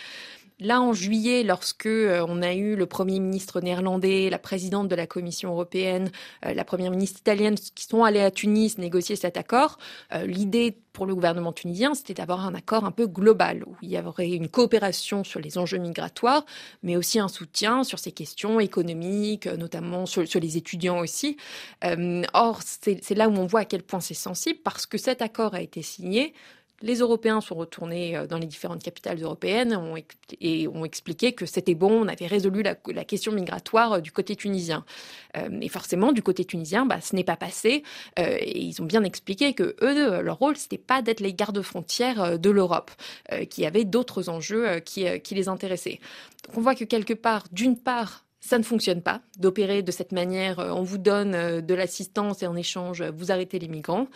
Là, 0.59 0.81
en 0.81 0.91
juillet, 0.91 1.43
lorsque 1.43 1.85
euh, 1.85 2.25
on 2.27 2.41
a 2.41 2.55
eu 2.55 2.75
le 2.75 2.87
Premier 2.87 3.19
ministre 3.19 3.61
néerlandais, 3.61 4.31
la 4.31 4.39
présidente 4.39 4.87
de 4.87 4.95
la 4.95 5.05
Commission 5.05 5.51
européenne, 5.51 6.09
euh, 6.47 6.55
la 6.55 6.65
Première 6.65 6.89
ministre 6.89 7.19
italienne 7.19 7.53
qui 7.53 7.83
sont 7.85 8.03
allés 8.03 8.21
à 8.21 8.31
Tunis 8.31 8.79
négocier 8.79 9.15
cet 9.15 9.37
accord, 9.37 9.77
euh, 10.13 10.25
l'idée 10.25 10.75
pour 10.93 11.05
le 11.05 11.13
gouvernement 11.13 11.53
tunisien, 11.53 11.93
c'était 11.93 12.15
d'avoir 12.15 12.43
un 12.43 12.55
accord 12.55 12.85
un 12.85 12.91
peu 12.91 13.05
global, 13.05 13.63
où 13.67 13.75
il 13.83 13.91
y 13.91 13.99
aurait 13.99 14.31
une 14.31 14.49
coopération 14.49 15.23
sur 15.23 15.39
les 15.39 15.59
enjeux 15.59 15.77
migratoires, 15.77 16.43
mais 16.81 16.95
aussi 16.95 17.19
un 17.19 17.27
soutien 17.27 17.83
sur 17.83 17.99
ces 17.99 18.11
questions 18.11 18.59
économiques, 18.59 19.45
notamment 19.45 20.07
sur, 20.07 20.27
sur 20.27 20.39
les 20.39 20.57
étudiants 20.57 20.97
aussi. 20.97 21.37
or, 22.33 22.61
c'est 22.63 23.13
là 23.13 23.29
où 23.29 23.33
on 23.33 23.45
voit 23.45 23.59
à 23.59 23.65
quel 23.65 23.83
point 23.83 23.99
c'est 23.99 24.15
sensible, 24.15 24.57
parce 24.63 24.87
que 24.87 24.97
cet 24.97 25.21
accord 25.21 25.53
a 25.53 25.61
été 25.61 25.83
signé 25.83 26.33
les 26.81 26.97
Européens 26.99 27.41
sont 27.41 27.55
retournés 27.55 28.15
euh, 28.15 28.27
dans 28.27 28.37
les 28.37 28.45
différentes 28.45 28.83
capitales 28.83 29.21
européennes 29.21 29.79
et 30.39 30.67
ont 30.67 30.85
expliqué 30.85 31.33
que 31.33 31.45
c'était 31.45 31.75
bon, 31.75 32.03
on 32.03 32.07
avait 32.07 32.27
résolu 32.27 32.63
la, 32.63 32.75
question 33.05 33.31
migratoire 33.31 33.93
euh, 33.93 33.99
du 33.99 34.11
côté 34.11 34.35
tunisien. 34.35 34.85
Euh, 35.35 35.49
et 35.61 35.69
forcément, 35.69 36.11
du 36.11 36.21
côté 36.21 36.45
tunisien, 36.45 36.85
bah, 36.85 37.01
ce 37.01 37.15
n'est 37.15 37.23
pas 37.23 37.35
passé. 37.35 37.83
et 38.17 38.59
ils 38.59 38.81
ont 38.81 38.85
bien 38.85 39.03
expliqué 39.03 39.53
que 39.53 39.75
eux, 39.81 40.21
leur 40.21 40.37
rôle, 40.37 40.57
c'était 40.57 40.77
pas 40.77 41.01
d'être 41.01 41.19
les 41.19 41.33
gardes-frontières 41.33 42.39
de 42.39 42.49
l'Europe, 42.49 42.91
qui 43.49 43.65
avaient 43.65 43.85
d'autres 43.85 44.29
enjeux 44.29 44.79
qui, 44.79 45.05
qui 45.21 45.35
les 45.35 45.47
intéressaient. 45.47 45.99
Donc 46.45 46.57
on 46.57 46.61
voit 46.61 46.75
que 46.75 46.85
quelque 46.85 47.13
part, 47.13 47.45
d'une 47.51 47.77
part, 47.77 48.25
ça 48.39 48.57
ne 48.57 48.63
fonctionne 48.63 49.01
pas 49.01 49.21
d'opérer 49.37 49.83
de 49.83 49.91
cette 49.91 50.11
manière. 50.11 50.59
On 50.59 50.83
vous 50.83 50.97
donne 50.97 51.61
de 51.61 51.73
l'assistance 51.73 52.43
et 52.43 52.47
en 52.47 52.55
échange, 52.55 53.03
vous 53.03 53.31
arrêtez 53.31 53.59
les 53.59 53.67
migrants. 53.67 54.07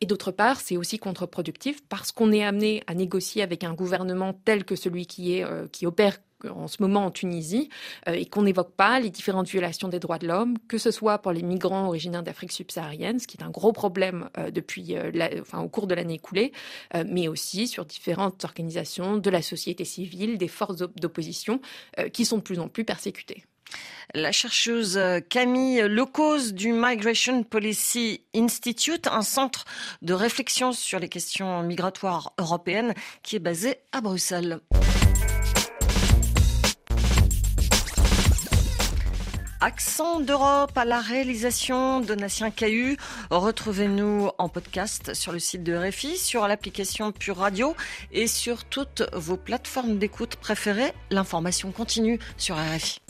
Et 0.00 0.06
d'autre 0.06 0.32
part, 0.32 0.60
c'est 0.60 0.76
aussi 0.76 0.98
contre-productif 0.98 1.82
parce 1.88 2.12
qu'on 2.12 2.32
est 2.32 2.44
amené 2.44 2.82
à 2.86 2.94
négocier 2.94 3.42
avec 3.42 3.64
un 3.64 3.74
gouvernement 3.74 4.32
tel 4.44 4.64
que 4.64 4.76
celui 4.76 5.06
qui, 5.06 5.42
euh, 5.42 5.66
opère 5.84 6.18
en 6.50 6.68
ce 6.68 6.82
moment 6.82 7.06
en 7.06 7.10
Tunisie 7.10 7.70
euh, 8.08 8.12
et 8.12 8.26
qu'on 8.26 8.42
n'évoque 8.42 8.72
pas 8.72 9.00
les 9.00 9.08
différentes 9.08 9.48
violations 9.48 9.88
des 9.88 10.00
droits 10.00 10.18
de 10.18 10.26
l'homme, 10.26 10.58
que 10.68 10.76
ce 10.76 10.90
soit 10.90 11.18
pour 11.18 11.32
les 11.32 11.42
migrants 11.42 11.86
originaires 11.86 12.22
d'Afrique 12.22 12.52
subsaharienne, 12.52 13.18
ce 13.18 13.26
qui 13.26 13.38
est 13.38 13.44
un 13.44 13.50
gros 13.50 13.72
problème 13.72 14.28
euh, 14.36 14.50
depuis, 14.50 14.94
enfin, 15.40 15.60
au 15.60 15.68
cours 15.68 15.86
de 15.86 15.94
l'année 15.94 16.14
écoulée, 16.14 16.52
mais 17.06 17.28
aussi 17.28 17.66
sur 17.66 17.84
différentes 17.84 18.44
organisations 18.44 19.16
de 19.16 19.30
la 19.30 19.42
société 19.42 19.84
civile, 19.84 20.36
des 20.36 20.48
forces 20.48 20.76
d'opposition 20.76 21.60
qui 22.12 22.24
sont 22.24 22.38
de 22.38 22.42
plus 22.42 22.58
en 22.58 22.68
plus 22.68 22.84
persécutées. 22.84 23.44
La 24.14 24.30
chercheuse 24.30 24.96
euh, 24.96 25.20
Camille 25.20 25.82
Lecause 25.88 26.54
du 26.54 26.72
Migration 26.72 27.42
Policy 27.42 28.22
Institute, 28.34 29.08
un 29.08 29.22
centre 29.22 29.64
de 30.02 30.14
réflexion 30.14 30.72
sur 30.72 31.00
les 31.00 31.08
questions 31.08 31.62
migratoires 31.62 32.32
européennes 32.38 32.94
qui 33.22 33.36
est 33.36 33.40
basé 33.40 33.76
à 33.92 34.00
Bruxelles. 34.00 34.60
Accent 39.60 40.20
d'Europe 40.20 40.76
à 40.76 40.84
la 40.84 41.00
réalisation 41.00 42.00
de 42.00 42.06
Donatien 42.06 42.50
Cahu. 42.50 42.98
Retrouvez-nous 43.30 44.28
en 44.36 44.50
podcast 44.50 45.14
sur 45.14 45.32
le 45.32 45.38
site 45.38 45.62
de 45.62 45.74
RFI, 45.74 46.18
sur 46.18 46.46
l'application 46.46 47.12
Pure 47.12 47.38
Radio 47.38 47.74
et 48.12 48.26
sur 48.26 48.66
toutes 48.66 49.02
vos 49.14 49.38
plateformes 49.38 49.98
d'écoute 49.98 50.36
préférées. 50.36 50.92
L'information 51.10 51.72
continue 51.72 52.18
sur 52.36 52.56
RFI. 52.56 53.00